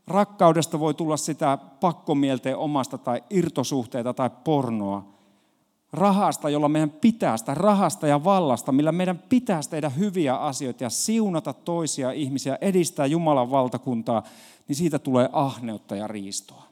Rakkaudesta 0.06 0.80
voi 0.80 0.94
tulla 0.94 1.16
sitä 1.16 1.58
pakkomielteen 1.80 2.56
omasta 2.56 2.98
tai 2.98 3.22
irtosuhteita 3.30 4.14
tai 4.14 4.30
pornoa 4.44 5.14
rahasta, 5.94 6.50
jolla 6.50 6.68
meidän 6.68 6.90
pitää 6.90 7.36
sitä 7.36 7.54
rahasta 7.54 8.06
ja 8.06 8.24
vallasta, 8.24 8.72
millä 8.72 8.92
meidän 8.92 9.18
pitäisi 9.18 9.70
tehdä 9.70 9.88
hyviä 9.88 10.36
asioita 10.36 10.84
ja 10.84 10.90
siunata 10.90 11.52
toisia 11.52 12.10
ihmisiä, 12.10 12.58
edistää 12.60 13.06
Jumalan 13.06 13.50
valtakuntaa, 13.50 14.22
niin 14.68 14.76
siitä 14.76 14.98
tulee 14.98 15.28
ahneutta 15.32 15.96
ja 15.96 16.06
riistoa. 16.06 16.62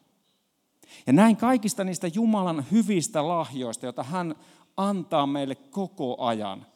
Ja 1.07 1.12
näin 1.12 1.37
kaikista 1.37 1.85
niistä 1.85 2.07
Jumalan 2.07 2.64
hyvistä 2.71 3.29
lahjoista, 3.29 3.87
joita 3.87 4.03
hän 4.03 4.35
antaa 4.77 5.27
meille 5.27 5.55
koko 5.55 6.16
ajan, 6.18 6.66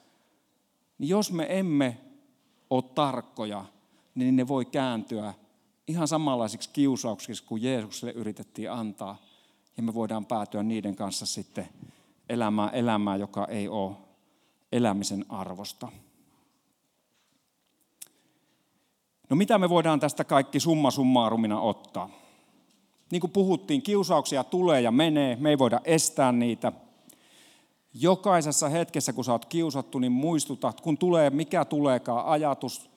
niin 0.98 1.08
jos 1.08 1.32
me 1.32 1.46
emme 1.58 2.00
ole 2.70 2.84
tarkkoja, 2.94 3.64
niin 4.14 4.36
ne 4.36 4.48
voi 4.48 4.64
kääntyä 4.64 5.34
ihan 5.88 6.08
samanlaisiksi 6.08 6.70
kiusauksiksi 6.72 7.44
kuin 7.44 7.62
Jeesukselle 7.62 8.12
yritettiin 8.12 8.72
antaa. 8.72 9.16
Ja 9.76 9.82
me 9.82 9.94
voidaan 9.94 10.26
päätyä 10.26 10.62
niiden 10.62 10.96
kanssa 10.96 11.26
sitten 11.26 11.68
elämää 12.28 12.70
elämää, 12.70 13.16
joka 13.16 13.44
ei 13.44 13.68
ole 13.68 13.96
elämisen 14.72 15.24
arvosta. 15.28 15.88
No 19.30 19.36
mitä 19.36 19.58
me 19.58 19.68
voidaan 19.68 20.00
tästä 20.00 20.24
kaikki 20.24 20.60
summa 20.60 20.90
summarumina 20.90 21.60
ottaa? 21.60 22.10
Niin 23.10 23.20
kuin 23.20 23.30
puhuttiin, 23.30 23.82
kiusauksia 23.82 24.44
tulee 24.44 24.80
ja 24.80 24.90
menee, 24.90 25.36
me 25.36 25.50
ei 25.50 25.58
voida 25.58 25.80
estää 25.84 26.32
niitä. 26.32 26.72
Jokaisessa 27.94 28.68
hetkessä, 28.68 29.12
kun 29.12 29.24
sä 29.24 29.32
oot 29.32 29.44
kiusattu, 29.44 29.98
niin 29.98 30.12
muistutat, 30.12 30.80
kun 30.80 30.98
tulee 30.98 31.30
mikä 31.30 31.64
tuleekaan 31.64 32.26
ajatus, 32.26 32.90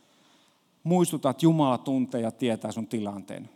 muistutat, 0.83 1.43
Jumala 1.43 1.77
tuntee 1.77 2.21
ja 2.21 2.31
tietää 2.31 2.71
sun 2.71 2.87
tilanteen. 2.87 3.49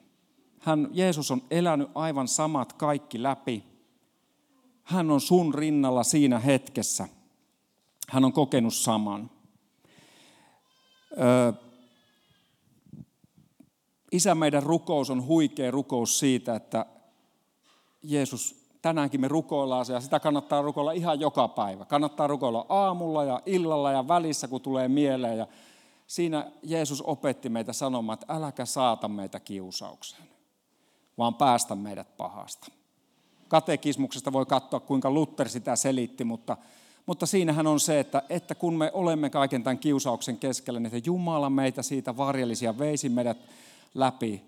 Hän, 0.59 0.87
Jeesus 0.91 1.31
on 1.31 1.41
elänyt 1.51 1.89
aivan 1.95 2.27
samat 2.27 2.73
kaikki 2.73 3.23
läpi. 3.23 3.63
Hän 4.83 5.11
on 5.11 5.21
sun 5.21 5.53
rinnalla 5.53 6.03
siinä 6.03 6.39
hetkessä. 6.39 7.07
Hän 8.09 8.25
on 8.25 8.33
kokenut 8.33 8.73
saman. 8.73 9.29
Ö, 11.11 11.53
Isä, 14.11 14.35
meidän 14.35 14.63
rukous 14.63 15.09
on 15.09 15.25
huikea 15.25 15.71
rukous 15.71 16.19
siitä, 16.19 16.55
että 16.55 16.85
Jeesus, 18.03 18.55
tänäänkin 18.81 19.21
me 19.21 19.27
rukoillaan 19.27 19.85
ja 19.89 19.99
sitä 19.99 20.19
kannattaa 20.19 20.61
rukoilla 20.61 20.91
ihan 20.91 21.19
joka 21.19 21.47
päivä. 21.47 21.85
Kannattaa 21.85 22.27
rukoilla 22.27 22.65
aamulla 22.69 23.23
ja 23.23 23.41
illalla 23.45 23.91
ja 23.91 24.07
välissä, 24.07 24.47
kun 24.47 24.61
tulee 24.61 24.87
mieleen. 24.87 25.37
Ja 25.37 25.47
siinä 26.07 26.51
Jeesus 26.63 27.01
opetti 27.01 27.49
meitä 27.49 27.73
sanomaan, 27.73 28.19
että 28.19 28.33
äläkä 28.33 28.65
saata 28.65 29.07
meitä 29.07 29.39
kiusaukseen, 29.39 30.23
vaan 31.17 31.35
päästä 31.35 31.75
meidät 31.75 32.17
pahasta 32.17 32.67
katekismuksesta 33.53 34.33
voi 34.33 34.45
katsoa, 34.45 34.79
kuinka 34.79 35.11
Luther 35.11 35.49
sitä 35.49 35.75
selitti, 35.75 36.23
mutta, 36.23 36.57
mutta 37.05 37.25
siinähän 37.25 37.67
on 37.67 37.79
se, 37.79 37.99
että, 37.99 38.21
että 38.29 38.55
kun 38.55 38.73
me 38.73 38.91
olemme 38.93 39.29
kaiken 39.29 39.63
tämän 39.63 39.77
kiusauksen 39.77 40.37
keskellä, 40.37 40.79
niin 40.79 40.95
että 40.95 41.09
Jumala 41.09 41.49
meitä 41.49 41.81
siitä 41.81 42.17
varjelisia 42.17 42.77
veisi 42.77 43.09
meidät 43.09 43.37
läpi. 43.93 44.41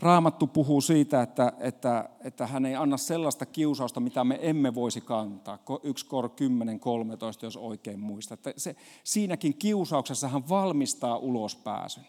Raamattu 0.00 0.46
puhuu 0.46 0.80
siitä, 0.80 1.22
että, 1.22 1.52
että, 1.58 2.08
että 2.24 2.46
hän 2.46 2.66
ei 2.66 2.76
anna 2.76 2.96
sellaista 2.96 3.46
kiusausta, 3.46 4.00
mitä 4.00 4.24
me 4.24 4.38
emme 4.42 4.74
voisi 4.74 5.00
kantaa. 5.00 5.58
1 5.82 6.06
kor 6.06 6.28
10, 6.28 6.80
13, 6.80 7.46
jos 7.46 7.56
oikein 7.56 8.00
muista. 8.00 8.34
Että 8.34 8.52
se, 8.56 8.76
siinäkin 9.04 9.54
kiusauksessa 9.54 10.28
hän 10.28 10.48
valmistaa 10.48 11.16
ulospääsyn. 11.16 12.06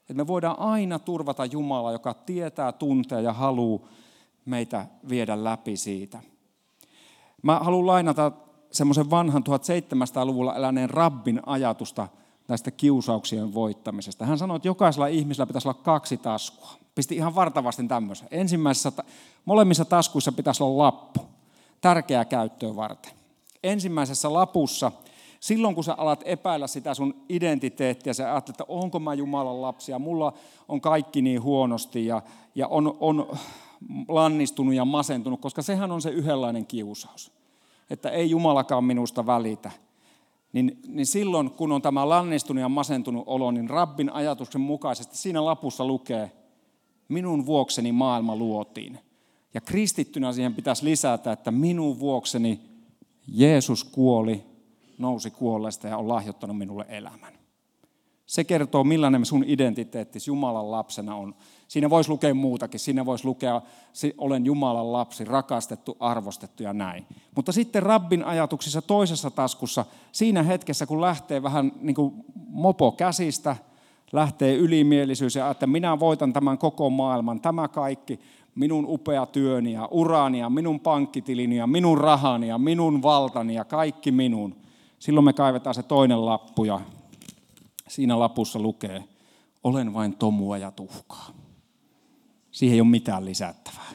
Että 0.00 0.14
me 0.14 0.26
voidaan 0.26 0.58
aina 0.58 0.98
turvata 0.98 1.44
Jumala, 1.44 1.92
joka 1.92 2.14
tietää, 2.14 2.72
tuntee 2.72 3.22
ja 3.22 3.32
haluaa 3.32 3.88
meitä 4.44 4.86
viedä 5.08 5.44
läpi 5.44 5.76
siitä. 5.76 6.22
Mä 7.42 7.58
haluan 7.58 7.86
lainata 7.86 8.32
semmoisen 8.70 9.10
vanhan 9.10 9.42
1700-luvulla 9.42 10.56
eläneen 10.56 10.90
rabbin 10.90 11.40
ajatusta 11.46 12.08
näistä 12.48 12.70
kiusauksien 12.70 13.54
voittamisesta. 13.54 14.26
Hän 14.26 14.38
sanoi, 14.38 14.56
että 14.56 14.68
jokaisella 14.68 15.06
ihmisellä 15.06 15.46
pitäisi 15.46 15.68
olla 15.68 15.80
kaksi 15.82 16.16
taskua. 16.16 16.70
Pisti 16.94 17.16
ihan 17.16 17.34
vartavasti 17.34 17.88
tämmöisen. 17.88 18.28
Ensimmäisessä, 18.30 18.92
molemmissa 19.44 19.84
taskuissa 19.84 20.32
pitäisi 20.32 20.62
olla 20.62 20.84
lappu, 20.84 21.20
tärkeää 21.80 22.24
käyttöä 22.24 22.76
varten. 22.76 23.12
Ensimmäisessä 23.62 24.32
lapussa, 24.32 24.92
silloin 25.40 25.74
kun 25.74 25.84
sä 25.84 25.94
alat 25.94 26.22
epäillä 26.24 26.66
sitä 26.66 26.94
sun 26.94 27.14
identiteettiä, 27.28 28.12
sä 28.12 28.32
ajattelet, 28.32 28.60
että 28.60 28.72
onko 28.72 28.98
mä 28.98 29.14
Jumalan 29.14 29.62
lapsi 29.62 29.92
ja 29.92 29.98
mulla 29.98 30.32
on 30.68 30.80
kaikki 30.80 31.22
niin 31.22 31.42
huonosti 31.42 32.06
ja, 32.06 32.22
ja 32.54 32.68
on, 32.68 32.96
on 33.00 33.38
lannistunut 34.08 34.74
ja 34.74 34.84
masentunut, 34.84 35.40
koska 35.40 35.62
sehän 35.62 35.92
on 35.92 36.02
se 36.02 36.10
yhdenlainen 36.10 36.66
kiusaus. 36.66 37.32
Että 37.90 38.10
ei 38.10 38.30
Jumalakaan 38.30 38.84
minusta 38.84 39.26
välitä. 39.26 39.70
Niin, 40.52 40.80
niin 40.86 41.06
silloin, 41.06 41.50
kun 41.50 41.72
on 41.72 41.82
tämä 41.82 42.08
lannistunut 42.08 42.60
ja 42.60 42.68
masentunut 42.68 43.24
olo, 43.26 43.50
niin 43.50 43.70
Rabbin 43.70 44.12
ajatuksen 44.12 44.60
mukaisesti 44.60 45.16
siinä 45.16 45.44
lapussa 45.44 45.84
lukee, 45.84 46.32
minun 47.08 47.46
vuokseni 47.46 47.92
maailma 47.92 48.36
luotiin. 48.36 48.98
Ja 49.54 49.60
kristittynä 49.60 50.32
siihen 50.32 50.54
pitäisi 50.54 50.84
lisätä, 50.84 51.32
että 51.32 51.50
minun 51.50 51.98
vuokseni 51.98 52.60
Jeesus 53.26 53.84
kuoli, 53.84 54.44
nousi 54.98 55.30
kuolleesta 55.30 55.88
ja 55.88 55.98
on 55.98 56.08
lahjoittanut 56.08 56.58
minulle 56.58 56.86
elämän. 56.88 57.38
Se 58.26 58.44
kertoo, 58.44 58.84
millainen 58.84 59.26
sun 59.26 59.44
identiteetti 59.46 60.18
Jumalan 60.26 60.70
lapsena 60.70 61.16
on. 61.16 61.34
Siinä 61.68 61.90
voisi 61.90 62.10
lukea 62.10 62.34
muutakin. 62.34 62.80
Siinä 62.80 63.06
voisi 63.06 63.24
lukea, 63.24 63.62
olen 64.18 64.46
Jumalan 64.46 64.92
lapsi, 64.92 65.24
rakastettu, 65.24 65.96
arvostettu 66.00 66.62
ja 66.62 66.72
näin. 66.72 67.06
Mutta 67.36 67.52
sitten 67.52 67.82
Rabbin 67.82 68.24
ajatuksissa 68.24 68.82
toisessa 68.82 69.30
taskussa, 69.30 69.84
siinä 70.12 70.42
hetkessä, 70.42 70.86
kun 70.86 71.00
lähtee 71.00 71.42
vähän 71.42 71.72
niin 71.80 71.94
kuin 71.94 72.14
mopo 72.48 72.92
käsistä, 72.92 73.56
lähtee 74.12 74.54
ylimielisyys 74.54 75.36
ja 75.36 75.50
että 75.50 75.66
minä 75.66 76.00
voitan 76.00 76.32
tämän 76.32 76.58
koko 76.58 76.90
maailman, 76.90 77.40
tämä 77.40 77.68
kaikki, 77.68 78.20
minun 78.54 78.84
upea 78.88 79.26
työni 79.26 79.72
ja 79.72 79.88
urani 79.90 80.38
ja 80.38 80.50
minun 80.50 80.80
pankkitilini 80.80 81.56
ja 81.56 81.66
minun 81.66 81.98
rahani 81.98 82.48
ja 82.48 82.58
minun 82.58 83.02
valtani 83.02 83.54
ja 83.54 83.64
kaikki 83.64 84.12
minun. 84.12 84.56
Silloin 84.98 85.24
me 85.24 85.32
kaivetaan 85.32 85.74
se 85.74 85.82
toinen 85.82 86.26
lappu 86.26 86.64
ja 86.64 86.80
siinä 87.88 88.18
lapussa 88.18 88.58
lukee, 88.58 89.04
olen 89.64 89.94
vain 89.94 90.16
tomua 90.16 90.58
ja 90.58 90.70
tuhkaa. 90.70 91.30
Siihen 92.58 92.74
ei 92.74 92.80
ole 92.80 92.88
mitään 92.88 93.24
lisättävää. 93.24 93.90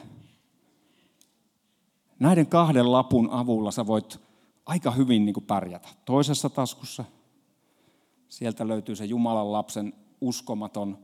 Näiden 2.18 2.46
kahden 2.46 2.92
lapun 2.92 3.28
avulla 3.30 3.70
sä 3.70 3.86
voit 3.86 4.20
aika 4.66 4.90
hyvin 4.90 5.24
niin 5.24 5.34
kuin 5.34 5.44
pärjätä. 5.44 5.88
Toisessa 6.04 6.50
taskussa 6.50 7.04
sieltä 8.28 8.68
löytyy 8.68 8.96
se 8.96 9.04
Jumalan 9.04 9.52
lapsen 9.52 9.92
uskomaton 10.20 10.98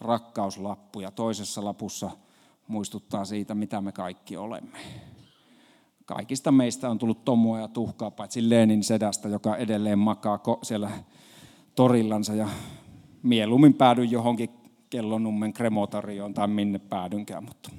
rakkauslappu 0.00 1.00
ja 1.00 1.10
toisessa 1.10 1.64
lapussa 1.64 2.10
muistuttaa 2.68 3.24
siitä, 3.24 3.54
mitä 3.54 3.80
me 3.80 3.92
kaikki 3.92 4.36
olemme. 4.36 4.78
Kaikista 6.04 6.52
meistä 6.52 6.90
on 6.90 6.98
tullut 6.98 7.24
tomua 7.24 7.60
ja 7.60 7.68
tuhkaa, 7.68 8.10
paitsi 8.10 8.50
Lenin 8.50 8.84
sedästä, 8.84 9.28
joka 9.28 9.56
edelleen 9.56 9.98
makaa 9.98 10.40
siellä 10.62 10.90
torillansa 11.74 12.34
ja 12.34 12.48
mieluummin 13.22 13.74
päädyn 13.74 14.10
johonkin 14.10 14.59
kellonummen 14.90 15.52
kremotarioon 15.52 16.34
tai 16.34 16.48
minne 16.48 16.78
päädynkään. 16.78 17.44
Mutta. 17.44 17.70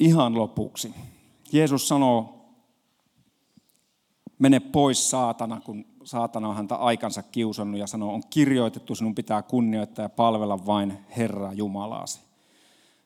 ihan 0.00 0.38
lopuksi. 0.38 0.94
Jeesus 1.52 1.88
sanoo, 1.88 2.46
mene 4.38 4.60
pois 4.60 5.10
saatana, 5.10 5.60
kun 5.60 5.84
saatana 6.04 6.48
on 6.48 6.56
häntä 6.56 6.74
aikansa 6.74 7.22
kiusannut 7.22 7.80
ja 7.80 7.86
sanoo, 7.86 8.14
on 8.14 8.22
kirjoitettu, 8.30 8.94
sinun 8.94 9.14
pitää 9.14 9.42
kunnioittaa 9.42 10.02
ja 10.02 10.08
palvella 10.08 10.66
vain 10.66 10.98
Herra 11.16 11.52
Jumalaasi. 11.52 12.20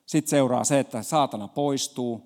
Sitten 0.05 0.29
seuraa 0.29 0.63
se, 0.63 0.79
että 0.79 1.03
saatana 1.03 1.47
poistuu, 1.47 2.21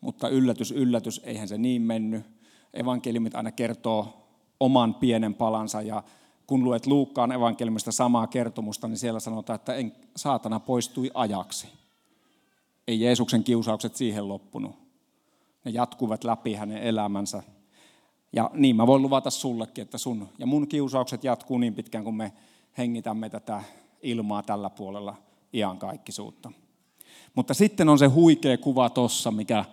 mutta 0.00 0.28
yllätys, 0.28 0.72
yllätys, 0.72 1.20
eihän 1.24 1.48
se 1.48 1.58
niin 1.58 1.82
mennyt. 1.82 2.26
Evankeliumit 2.74 3.34
aina 3.34 3.52
kertoo 3.52 4.26
oman 4.60 4.94
pienen 4.94 5.34
palansa 5.34 5.82
ja 5.82 6.02
kun 6.48 6.64
luet 6.64 6.86
Luukkaan 6.86 7.32
evankeliumista 7.32 7.92
samaa 7.92 8.26
kertomusta, 8.26 8.88
niin 8.88 8.98
siellä 8.98 9.20
sanotaan, 9.20 9.54
että 9.54 9.74
en, 9.74 9.92
saatana 10.16 10.60
poistui 10.60 11.10
ajaksi. 11.14 11.68
Ei 12.86 13.00
Jeesuksen 13.00 13.44
kiusaukset 13.44 13.96
siihen 13.96 14.28
loppunut. 14.28 14.76
Ne 15.64 15.70
jatkuvat 15.70 16.24
läpi 16.24 16.54
hänen 16.54 16.82
elämänsä. 16.82 17.42
Ja 18.32 18.50
niin 18.54 18.76
mä 18.76 18.86
voin 18.86 19.02
luvata 19.02 19.30
sullekin, 19.30 19.82
että 19.82 19.98
sun 19.98 20.28
ja 20.38 20.46
mun 20.46 20.68
kiusaukset 20.68 21.24
jatkuu 21.24 21.58
niin 21.58 21.74
pitkään, 21.74 22.04
kun 22.04 22.16
me 22.16 22.32
hengitämme 22.78 23.30
tätä 23.30 23.62
ilmaa 24.02 24.42
tällä 24.42 24.70
puolella 24.70 25.16
iankaikkisuutta. 25.52 26.52
Mutta 27.34 27.54
sitten 27.54 27.88
on 27.88 27.98
se 27.98 28.06
huikea 28.06 28.58
kuva 28.58 28.90
tossa, 28.90 29.30
mikä 29.30 29.64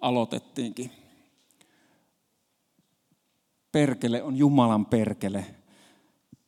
aloitettiinkin. 0.00 0.90
Perkele 3.72 4.22
on 4.22 4.36
Jumalan 4.36 4.86
perkele. 4.86 5.46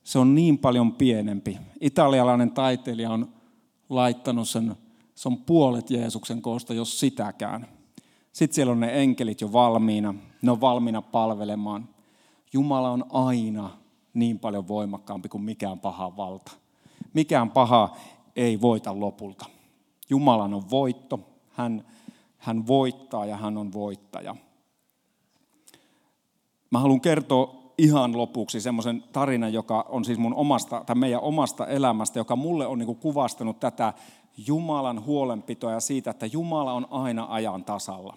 Se 0.07 0.19
on 0.19 0.35
niin 0.35 0.59
paljon 0.59 0.93
pienempi. 0.93 1.59
Italialainen 1.81 2.51
taiteilija 2.51 3.11
on 3.11 3.29
laittanut 3.89 4.49
sen, 4.49 4.77
se 5.15 5.29
on 5.29 5.37
puolet 5.37 5.91
Jeesuksen 5.91 6.43
koosta, 6.43 6.75
jos 6.75 7.01
sitäkään. 7.01 7.67
Sitten 8.33 8.55
siellä 8.55 8.73
on 8.73 8.81
ne 8.81 9.03
enkelit 9.03 9.41
jo 9.41 9.53
valmiina, 9.53 10.15
ne 10.43 10.51
on 10.51 10.61
valmiina 10.61 11.03
palvelemaan. 11.03 11.89
Jumala 12.53 12.91
on 12.91 13.05
aina 13.11 13.71
niin 14.15 14.39
paljon 14.39 14.69
voimakkaampi 14.69 15.29
kuin 15.29 15.43
mikään 15.43 15.81
paha 15.81 16.17
valta. 16.17 16.53
Mikään 17.15 17.51
paha 17.51 17.97
ei 18.37 18.61
voita 18.61 19.01
lopulta. 19.01 19.47
Jumalan 20.11 20.55
on 20.55 20.71
voitto, 20.71 21.21
hän, 21.51 21.85
hän 22.39 22.67
voittaa 22.67 23.27
ja 23.27 23.37
hän 23.37 23.59
on 23.59 23.73
voittaja. 23.73 24.37
Mä 26.71 26.79
haluan 26.79 27.01
kertoa 27.01 27.66
ihan 27.79 28.19
lopuksi 28.19 28.61
semmoisen 28.61 29.05
tarinan, 29.13 29.53
joka 29.53 29.87
on 29.89 30.05
siis 30.05 30.19
mun 30.19 30.35
omasta, 30.35 30.83
tai 30.87 30.97
meidän 30.97 31.21
omasta 31.21 31.67
elämästä, 31.67 32.19
joka 32.19 32.37
mulle 32.37 32.67
on 32.67 32.79
niin 32.79 32.97
kuvastanut 32.97 33.61
tätä 33.61 33.93
Jumalan 34.47 35.05
huolenpitoa 35.05 35.73
ja 35.73 35.81
siitä, 35.81 36.11
että 36.11 36.27
Jumala 36.27 36.73
on 36.73 36.87
aina 36.91 37.27
ajan 37.29 37.65
tasalla. 37.65 38.17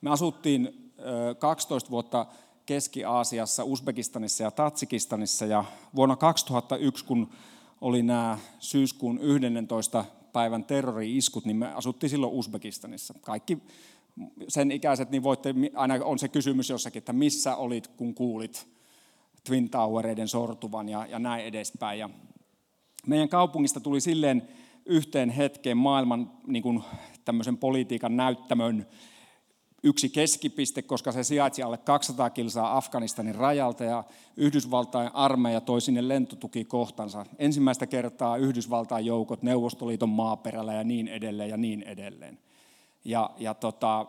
Me 0.00 0.10
asuttiin 0.10 0.92
12 1.38 1.90
vuotta 1.90 2.26
Keski-Aasiassa, 2.66 3.64
Uzbekistanissa 3.64 4.42
ja 4.42 4.50
Tatsikistanissa 4.50 5.46
ja 5.46 5.64
vuonna 5.94 6.16
2001, 6.16 7.04
kun 7.04 7.30
oli 7.80 8.02
nämä 8.02 8.38
syyskuun 8.58 9.18
11 9.22 10.04
päivän 10.32 10.64
terrori-iskut, 10.64 11.44
niin 11.44 11.56
me 11.56 11.72
asuttiin 11.72 12.10
silloin 12.10 12.32
Uzbekistanissa. 12.32 13.14
Kaikki 13.20 13.58
sen 14.48 14.70
ikäiset, 14.70 15.10
niin 15.10 15.22
voitte, 15.22 15.54
aina 15.74 15.94
on 16.04 16.18
se 16.18 16.28
kysymys 16.28 16.70
jossakin, 16.70 17.00
että 17.00 17.12
missä 17.12 17.56
olit, 17.56 17.86
kun 17.86 18.14
kuulit 18.14 18.75
Twin 19.46 19.70
Towereiden 19.70 20.28
sortuvan 20.28 20.88
ja, 20.88 21.06
ja 21.06 21.18
näin 21.18 21.44
edespäin. 21.44 21.98
Ja 21.98 22.10
meidän 23.06 23.28
kaupungista 23.28 23.80
tuli 23.80 24.00
silleen 24.00 24.48
yhteen 24.86 25.30
hetkeen 25.30 25.76
maailman 25.76 26.30
niin 26.46 26.62
kuin, 26.62 26.82
tämmöisen 27.24 27.56
politiikan 27.56 28.16
näyttämön 28.16 28.86
yksi 29.82 30.08
keskipiste, 30.08 30.82
koska 30.82 31.12
se 31.12 31.24
sijaitsi 31.24 31.62
alle 31.62 31.78
200 31.78 32.30
kilsaa 32.30 32.76
Afganistanin 32.76 33.34
rajalta 33.34 33.84
ja 33.84 34.04
Yhdysvaltain 34.36 35.10
armeija 35.14 35.60
toi 35.60 35.80
sinne 35.80 36.08
lentotukikohtansa. 36.08 37.26
Ensimmäistä 37.38 37.86
kertaa 37.86 38.36
Yhdysvaltain 38.36 39.06
joukot 39.06 39.42
Neuvostoliiton 39.42 40.08
maaperällä 40.08 40.74
ja 40.74 40.84
niin 40.84 41.08
edelleen 41.08 41.50
ja 41.50 41.56
niin 41.56 41.82
edelleen. 41.82 42.38
Ja, 43.04 43.30
ja 43.38 43.54
tota, 43.54 44.06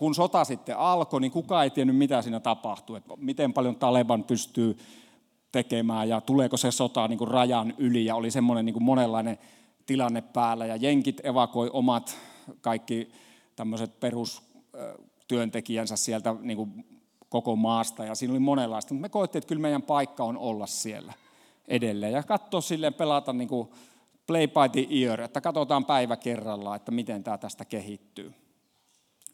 kun 0.00 0.14
sota 0.14 0.44
sitten 0.44 0.78
alkoi, 0.78 1.20
niin 1.20 1.32
kukaan 1.32 1.64
ei 1.64 1.70
tiennyt, 1.70 1.96
mitä 1.96 2.22
siinä 2.22 2.40
tapahtuu, 2.40 2.96
että 2.96 3.14
miten 3.16 3.52
paljon 3.52 3.76
Taleban 3.76 4.24
pystyy 4.24 4.78
tekemään 5.52 6.08
ja 6.08 6.20
tuleeko 6.20 6.56
se 6.56 6.70
sota 6.70 7.08
niin 7.08 7.18
kuin 7.18 7.28
rajan 7.28 7.74
yli 7.78 8.04
ja 8.04 8.16
oli 8.16 8.30
semmoinen 8.30 8.64
niin 8.64 8.72
kuin 8.72 8.82
monenlainen 8.82 9.38
tilanne 9.86 10.20
päällä. 10.20 10.66
Ja 10.66 10.76
jenkit 10.76 11.26
evakoi 11.26 11.70
omat 11.72 12.16
kaikki 12.60 13.12
tämmöiset 13.56 14.00
perustyöntekijänsä 14.00 15.96
sieltä 15.96 16.36
niin 16.40 16.56
kuin 16.56 16.84
koko 17.28 17.56
maasta 17.56 18.04
ja 18.04 18.14
siinä 18.14 18.32
oli 18.32 18.40
monenlaista, 18.40 18.94
mutta 18.94 19.02
me 19.02 19.08
koettiin, 19.08 19.40
että 19.40 19.48
kyllä 19.48 19.62
meidän 19.62 19.82
paikka 19.82 20.24
on 20.24 20.38
olla 20.38 20.66
siellä 20.66 21.12
edelleen 21.68 22.12
ja 22.12 22.22
katsoa 22.22 22.60
silleen 22.60 22.94
pelata 22.94 23.32
niin 23.32 23.48
kuin 23.48 23.68
play 24.26 24.46
by 24.46 24.68
the 24.72 24.86
ear, 25.04 25.20
että 25.20 25.40
katsotaan 25.40 25.84
päivä 25.84 26.16
kerrallaan, 26.16 26.76
että 26.76 26.90
miten 26.90 27.24
tämä 27.24 27.38
tästä 27.38 27.64
kehittyy. 27.64 28.34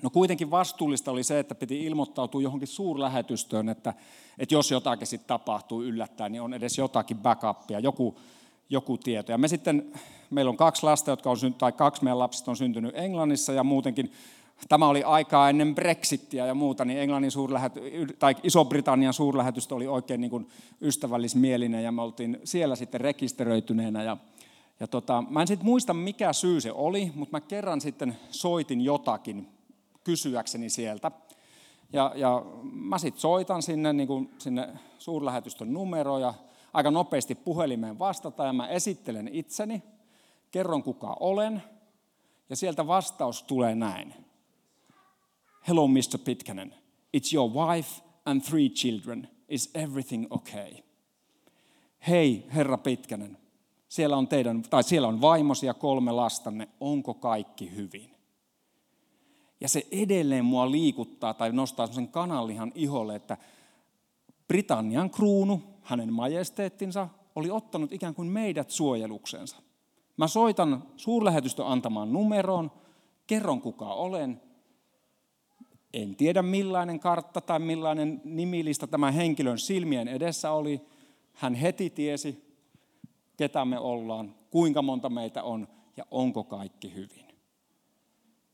No 0.03 0.11
kuitenkin 0.11 0.51
vastuullista 0.51 1.11
oli 1.11 1.23
se, 1.23 1.39
että 1.39 1.55
piti 1.55 1.85
ilmoittautua 1.85 2.43
johonkin 2.43 2.69
suurlähetystöön, 2.69 3.69
että, 3.69 3.95
että 4.39 4.55
jos 4.55 4.71
jotakin 4.71 5.07
sitten 5.07 5.29
tapahtuu 5.29 5.83
yllättäen, 5.83 6.33
niin 6.33 6.43
on 6.43 6.55
edes 6.55 6.79
jotakin 6.79 7.19
backupia, 7.19 7.81
joku, 7.81 8.17
joku 8.71 8.99
tieto. 8.99 9.33
Ja 9.33 9.39
me 9.39 9.49
sitten, 9.49 9.93
meillä 10.31 10.49
on 10.49 10.57
kaksi 10.57 10.83
lasta, 10.83 11.11
jotka 11.11 11.31
on 11.31 11.37
syntynyt, 11.37 11.59
tai 11.59 11.73
kaksi 11.73 12.05
meidän 12.05 12.19
lapsista 12.19 12.51
on 12.51 12.57
syntynyt 12.57 12.97
Englannissa 12.97 13.53
ja 13.53 13.65
muutenkin 13.65 14.13
tämä 14.69 14.89
oli 14.89 15.03
aikaa 15.03 15.51
ennen 15.51 15.75
Brexittiä 15.75 16.47
ja 16.47 16.55
muuta, 16.55 16.85
niin 16.85 16.99
Englannin 16.99 17.31
suurlähety, 17.31 17.81
tai 18.19 18.37
Iso-Britannian 18.43 19.13
suurlähetystö 19.13 19.75
oli 19.75 19.87
oikein 19.87 20.21
niin 20.21 20.31
kuin 20.31 20.49
ystävällismielinen 20.81 21.85
ja 21.85 21.93
me 21.93 22.03
oltiin 22.03 22.39
siellä 22.45 22.77
sitten 22.77 23.01
rekisteröityneenä 23.01 24.03
ja 24.03 24.17
ja 24.81 24.87
tota, 24.87 25.25
mä 25.31 25.41
en 25.41 25.47
sitten 25.47 25.67
muista, 25.67 25.95
mikä 25.95 26.33
syy 26.33 26.61
se 26.61 26.73
oli, 26.73 27.13
mutta 27.15 27.37
mä 27.37 27.41
kerran 27.41 27.81
sitten 27.81 28.17
soitin 28.31 28.81
jotakin 28.81 29.49
kysyäkseni 30.07 30.71
sieltä. 30.71 31.11
Ja, 31.93 32.13
ja 32.15 32.43
mä 32.63 32.99
sitten 32.99 33.21
soitan 33.21 33.63
sinne, 33.63 33.93
niin 33.93 34.07
kuin 34.07 34.31
sinne 34.39 34.69
suurlähetystön 34.99 35.73
numeroon 35.73 36.21
ja 36.21 36.35
aika 36.73 36.91
nopeasti 36.91 37.35
puhelimeen 37.35 37.99
vastata 37.99 38.45
ja 38.45 38.53
mä 38.53 38.69
esittelen 38.69 39.29
itseni, 39.33 39.83
kerron 40.51 40.83
kuka 40.83 41.17
olen 41.21 41.63
ja 42.51 42.57
sieltä 42.57 42.87
vastaus 42.87 43.43
tulee 43.43 43.75
näin. 43.75 44.15
Hello 45.69 45.89
Mr. 45.89 46.19
Pitkänen, 46.25 46.75
it's 47.17 47.35
your 47.35 47.51
wife 47.51 48.03
and 48.25 48.41
three 48.41 48.69
children. 48.69 49.29
Is 49.49 49.71
everything 49.75 50.27
okay? 50.31 50.73
Hei, 52.09 52.47
herra 52.55 52.79
Pitkänen, 52.79 53.39
siellä 53.89 54.17
on, 54.17 54.29
teidän, 54.29 54.63
tai 54.63 54.83
siellä 54.83 55.09
on 55.09 55.21
vaimosi 55.21 55.67
ja 55.67 55.75
kolme 55.75 56.13
lastanne, 56.13 56.69
onko 56.81 57.15
kaikki 57.15 57.77
hyvin? 57.77 58.16
Ja 59.61 59.69
se 59.69 59.87
edelleen 59.91 60.45
mua 60.45 60.71
liikuttaa 60.71 61.35
tai 61.35 61.53
nostaa 61.53 61.87
sen 61.87 62.09
kananlihan 62.09 62.73
iholle, 62.75 63.15
että 63.17 63.37
Britannian 64.49 65.11
kruunu, 65.11 65.63
hänen 65.83 66.13
majesteettinsa, 66.13 67.09
oli 67.35 67.51
ottanut 67.51 67.93
ikään 67.93 68.15
kuin 68.15 68.29
meidät 68.29 68.71
suojeluksensa. 68.71 69.57
Mä 70.17 70.29
soitan 70.29 70.83
suurlähetystö 70.97 71.67
antamaan 71.67 72.13
numeroon, 72.13 72.71
kerron 73.27 73.61
kuka 73.61 73.95
olen. 73.95 74.41
En 75.95 76.17
tiedä 76.17 76.43
millainen 76.43 77.01
kartta 77.01 77.41
tai 77.41 77.59
millainen 77.59 78.21
nimilista 78.25 78.87
tämän 78.87 79.15
henkilön 79.15 79.59
silmien 79.59 80.09
edessä 80.09 80.53
oli. 80.53 80.81
Hän 81.33 81.55
heti 81.55 81.91
tiesi, 81.91 82.45
ketä 83.37 83.65
me 83.65 83.79
ollaan, 83.79 84.35
kuinka 84.51 84.83
monta 84.83 85.09
meitä 85.09 85.43
on 85.43 85.69
ja 85.97 86.05
onko 86.11 86.45
kaikki 86.45 86.95
hyvin. 86.95 87.27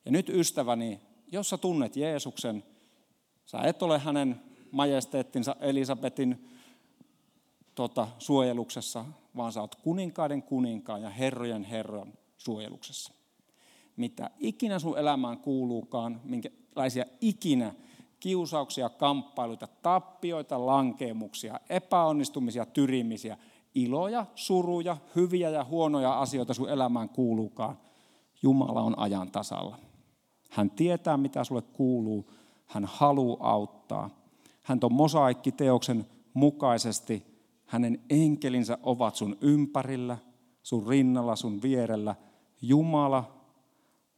Ja 0.04 0.12
nyt 0.12 0.28
ystäväni, 0.28 1.00
jos 1.32 1.48
sä 1.48 1.58
tunnet 1.58 1.96
Jeesuksen, 1.96 2.64
sä 3.46 3.58
et 3.58 3.82
ole 3.82 3.98
hänen 3.98 4.40
majesteettinsa 4.70 5.56
Elisabetin 5.60 6.48
tota, 7.74 8.08
suojeluksessa, 8.18 9.04
vaan 9.36 9.52
sä 9.52 9.60
oot 9.60 9.74
kuninkaiden 9.74 10.42
kuninkaan 10.42 11.02
ja 11.02 11.10
herrojen 11.10 11.64
herran 11.64 12.12
suojeluksessa. 12.36 13.12
Mitä 13.96 14.30
ikinä 14.38 14.78
sun 14.78 14.98
elämään 14.98 15.38
kuuluukaan, 15.38 16.20
minkälaisia 16.24 17.04
ikinä 17.20 17.74
kiusauksia, 18.20 18.88
kamppailuita, 18.88 19.68
tappioita, 19.82 20.66
lankeemuksia, 20.66 21.60
epäonnistumisia, 21.68 22.66
tyrimisiä– 22.66 23.38
iloja, 23.74 24.26
suruja, 24.34 24.96
hyviä 25.16 25.50
ja 25.50 25.64
huonoja 25.64 26.20
asioita 26.20 26.54
sun 26.54 26.70
elämään 26.70 27.08
kuuluukaan, 27.08 27.78
Jumala 28.42 28.82
on 28.82 28.98
ajan 28.98 29.30
tasalla. 29.30 29.78
Hän 30.52 30.70
tietää, 30.70 31.16
mitä 31.16 31.44
sulle 31.44 31.62
kuuluu. 31.62 32.30
Hän 32.66 32.84
haluaa 32.84 33.50
auttaa. 33.52 34.10
Hän 34.62 34.78
on 34.82 34.92
mosaikkiteoksen 34.92 36.06
mukaisesti, 36.34 37.26
hänen 37.66 38.00
enkelinsä 38.10 38.78
ovat 38.82 39.16
sun 39.16 39.36
ympärillä, 39.40 40.18
sun 40.62 40.86
rinnalla, 40.88 41.36
sun 41.36 41.62
vierellä. 41.62 42.14
Jumala 42.62 43.34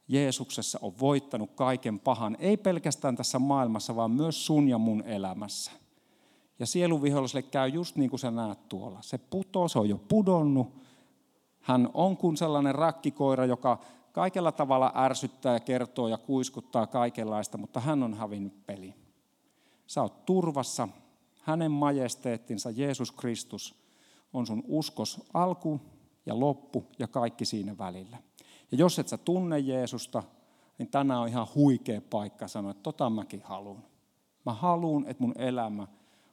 Jeesuksessa 0.07 0.79
on 0.81 0.93
voittanut 0.99 1.51
kaiken 1.55 1.99
pahan, 1.99 2.37
ei 2.39 2.57
pelkästään 2.57 3.15
tässä 3.15 3.39
maailmassa, 3.39 3.95
vaan 3.95 4.11
myös 4.11 4.45
sun 4.45 4.67
ja 4.67 4.77
mun 4.77 5.03
elämässä. 5.03 5.71
Ja 6.59 6.65
sieluviholliselle 6.65 7.43
käy 7.43 7.69
just 7.69 7.95
niin 7.95 8.09
kuin 8.09 8.19
sä 8.19 8.31
näet 8.31 8.69
tuolla. 8.69 8.99
Se 9.01 9.17
putoo, 9.17 9.67
se 9.67 9.79
on 9.79 9.89
jo 9.89 9.97
pudonnut. 9.97 10.84
Hän 11.65 11.89
on 11.93 12.17
kuin 12.17 12.37
sellainen 12.37 12.75
rakkikoira, 12.75 13.45
joka 13.45 13.77
kaikella 14.11 14.51
tavalla 14.51 14.91
ärsyttää 14.95 15.53
ja 15.53 15.59
kertoo 15.59 16.07
ja 16.07 16.17
kuiskuttaa 16.17 16.87
kaikenlaista, 16.87 17.57
mutta 17.57 17.79
hän 17.79 18.03
on 18.03 18.13
hävinnyt 18.13 18.65
peli. 18.65 18.93
Sä 19.87 20.01
oot 20.01 20.25
turvassa. 20.25 20.87
Hänen 21.41 21.71
majesteettinsa 21.71 22.71
Jeesus 22.71 23.11
Kristus 23.11 23.75
on 24.33 24.47
sun 24.47 24.63
uskos 24.67 25.21
alku 25.33 25.81
ja 26.25 26.39
loppu 26.39 26.85
ja 26.99 27.07
kaikki 27.07 27.45
siinä 27.45 27.77
välillä. 27.77 28.17
Ja 28.71 28.77
jos 28.77 28.99
et 28.99 29.07
sä 29.07 29.17
tunne 29.17 29.59
Jeesusta, 29.59 30.23
niin 30.77 30.89
tänään 30.89 31.21
on 31.21 31.27
ihan 31.27 31.47
huikea 31.55 32.01
paikka 32.09 32.47
sanoa, 32.47 32.71
että 32.71 32.83
tota 32.83 33.09
mäkin 33.09 33.41
haluan. 33.43 33.83
Mä 34.45 34.53
haluan, 34.53 35.05
että 35.07 35.23
mun 35.23 35.33
elämä 35.37 35.87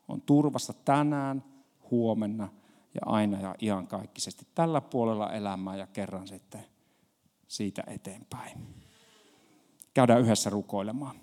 on 0.09 0.21
turvassa 0.21 0.73
tänään, 0.73 1.45
huomenna 1.91 2.49
ja 2.95 3.01
aina 3.07 3.41
ja 3.41 3.55
iankaikkisesti. 3.63 4.47
Tällä 4.55 4.81
puolella 4.81 5.33
elämää 5.33 5.77
ja 5.77 5.87
kerran 5.87 6.29
sitten 6.29 6.65
siitä 7.49 7.83
eteenpäin. 7.87 8.59
Käydään 9.95 10.21
yhdessä 10.21 10.51
rukoilemaan. 10.51 11.17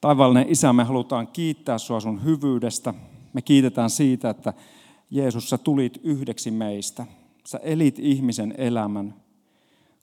Taivallinen 0.00 0.48
Isä, 0.48 0.72
me 0.72 0.84
halutaan 0.84 1.28
kiittää 1.28 1.78
sinua 1.78 2.00
sun 2.00 2.24
hyvyydestä. 2.24 2.94
Me 3.32 3.42
kiitetään 3.42 3.90
siitä, 3.90 4.30
että 4.30 4.54
Jeesus, 5.10 5.50
sä 5.50 5.58
tulit 5.58 6.00
yhdeksi 6.02 6.50
meistä. 6.50 7.06
Sä 7.46 7.58
elit 7.62 7.98
ihmisen 7.98 8.54
elämän, 8.58 9.14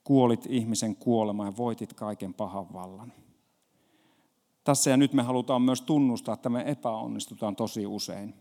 kuolit 0.04 0.46
ihmisen 0.50 0.96
kuolemaan 0.96 1.48
ja 1.48 1.58
voitit 1.58 1.94
kaiken 1.94 2.34
pahan 2.34 2.74
vallan. 2.74 3.14
Tässä 4.64 4.90
ja 4.90 4.98
nyt 4.98 5.14
me 5.14 5.24
halutaan 5.24 5.62
myös 5.62 5.82
tunnustaa, 5.82 6.34
että 6.34 6.50
me 6.50 6.64
epäonnistutaan 6.68 7.56
tosi 7.56 7.86
usein. 7.86 8.34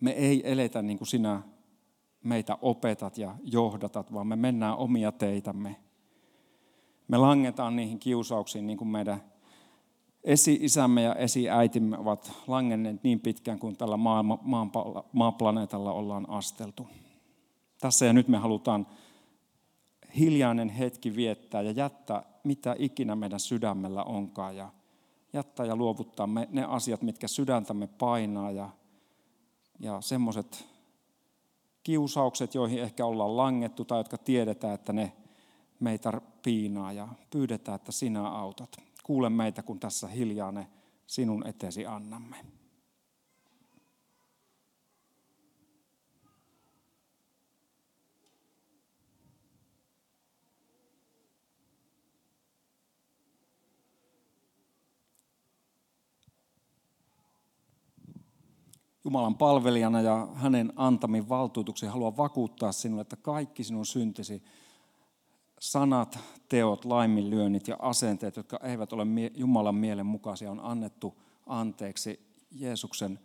Me 0.00 0.10
ei 0.10 0.52
eletä 0.52 0.82
niin 0.82 0.98
kuin 0.98 1.08
sinä 1.08 1.42
meitä 2.24 2.58
opetat 2.62 3.18
ja 3.18 3.34
johdatat, 3.42 4.12
vaan 4.12 4.26
me 4.26 4.36
mennään 4.36 4.76
omia 4.76 5.12
teitämme. 5.12 5.76
Me 7.08 7.16
langetaan 7.16 7.76
niihin 7.76 7.98
kiusauksiin 7.98 8.66
niin 8.66 8.78
kuin 8.78 8.88
meidän 8.88 9.22
esi-isämme 10.24 11.02
ja 11.02 11.14
esi-äitimme 11.14 11.98
ovat 11.98 12.32
langenneet 12.46 13.02
niin 13.02 13.20
pitkään 13.20 13.58
kuin 13.58 13.76
tällä 13.76 13.98
maaplaneetalla 15.12 15.92
ollaan 15.92 16.30
asteltu. 16.30 16.86
Tässä 17.80 18.06
ja 18.06 18.12
nyt 18.12 18.28
me 18.28 18.38
halutaan 18.38 18.86
hiljainen 20.18 20.68
hetki 20.68 21.16
viettää 21.16 21.62
ja 21.62 21.70
jättää 21.70 22.22
mitä 22.44 22.76
ikinä 22.78 23.16
meidän 23.16 23.40
sydämellä 23.40 24.04
onkaan 24.04 24.56
ja 24.56 24.70
jättää 25.32 25.66
ja 25.66 25.76
luovuttaa 25.76 26.28
ne 26.50 26.64
asiat, 26.64 27.02
mitkä 27.02 27.28
sydäntämme 27.28 27.86
painaa 27.86 28.50
ja, 28.50 28.70
ja 29.80 30.00
semmoiset 30.00 30.68
kiusaukset, 31.82 32.54
joihin 32.54 32.82
ehkä 32.82 33.06
ollaan 33.06 33.36
langettu 33.36 33.84
tai 33.84 34.00
jotka 34.00 34.18
tiedetään, 34.18 34.74
että 34.74 34.92
ne 34.92 35.12
meitä 35.80 36.20
piinaa 36.42 36.92
ja 36.92 37.08
pyydetään, 37.30 37.76
että 37.76 37.92
sinä 37.92 38.28
autat. 38.28 38.76
Kuule 39.02 39.30
meitä, 39.30 39.62
kun 39.62 39.80
tässä 39.80 40.08
hiljaa 40.08 40.52
ne 40.52 40.66
sinun 41.06 41.46
eteesi 41.46 41.86
annamme. 41.86 42.36
Jumalan 59.08 59.36
palvelijana 59.36 60.00
ja 60.00 60.28
hänen 60.34 60.72
antamin 60.76 61.28
valtuutuksen 61.28 61.90
haluan 61.90 62.16
vakuuttaa 62.16 62.72
sinulle, 62.72 63.02
että 63.02 63.16
kaikki 63.16 63.64
sinun 63.64 63.86
syntisi, 63.86 64.42
sanat, 65.60 66.18
teot, 66.48 66.84
laiminlyönnit 66.84 67.68
ja 67.68 67.76
asenteet, 67.78 68.36
jotka 68.36 68.58
eivät 68.62 68.92
ole 68.92 69.06
Jumalan 69.34 69.74
mielen 69.74 70.06
mukaisia, 70.06 70.50
on 70.50 70.60
annettu 70.60 71.22
anteeksi 71.46 72.20
Jeesuksen 72.50 73.18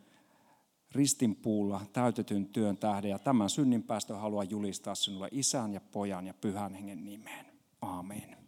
ristinpuulla 0.91 1.81
täytetyn 1.93 2.45
työn 2.45 2.77
tähden. 2.77 3.11
Ja 3.11 3.19
tämän 3.19 3.49
synninpäästön 3.49 4.19
haluan 4.19 4.49
julistaa 4.49 4.95
sinulle 4.95 5.27
isän 5.31 5.73
ja 5.73 5.81
pojan 5.91 6.27
ja 6.27 6.33
pyhän 6.33 6.73
hengen 6.73 7.05
nimeen. 7.05 7.45
Aamen. 7.81 8.42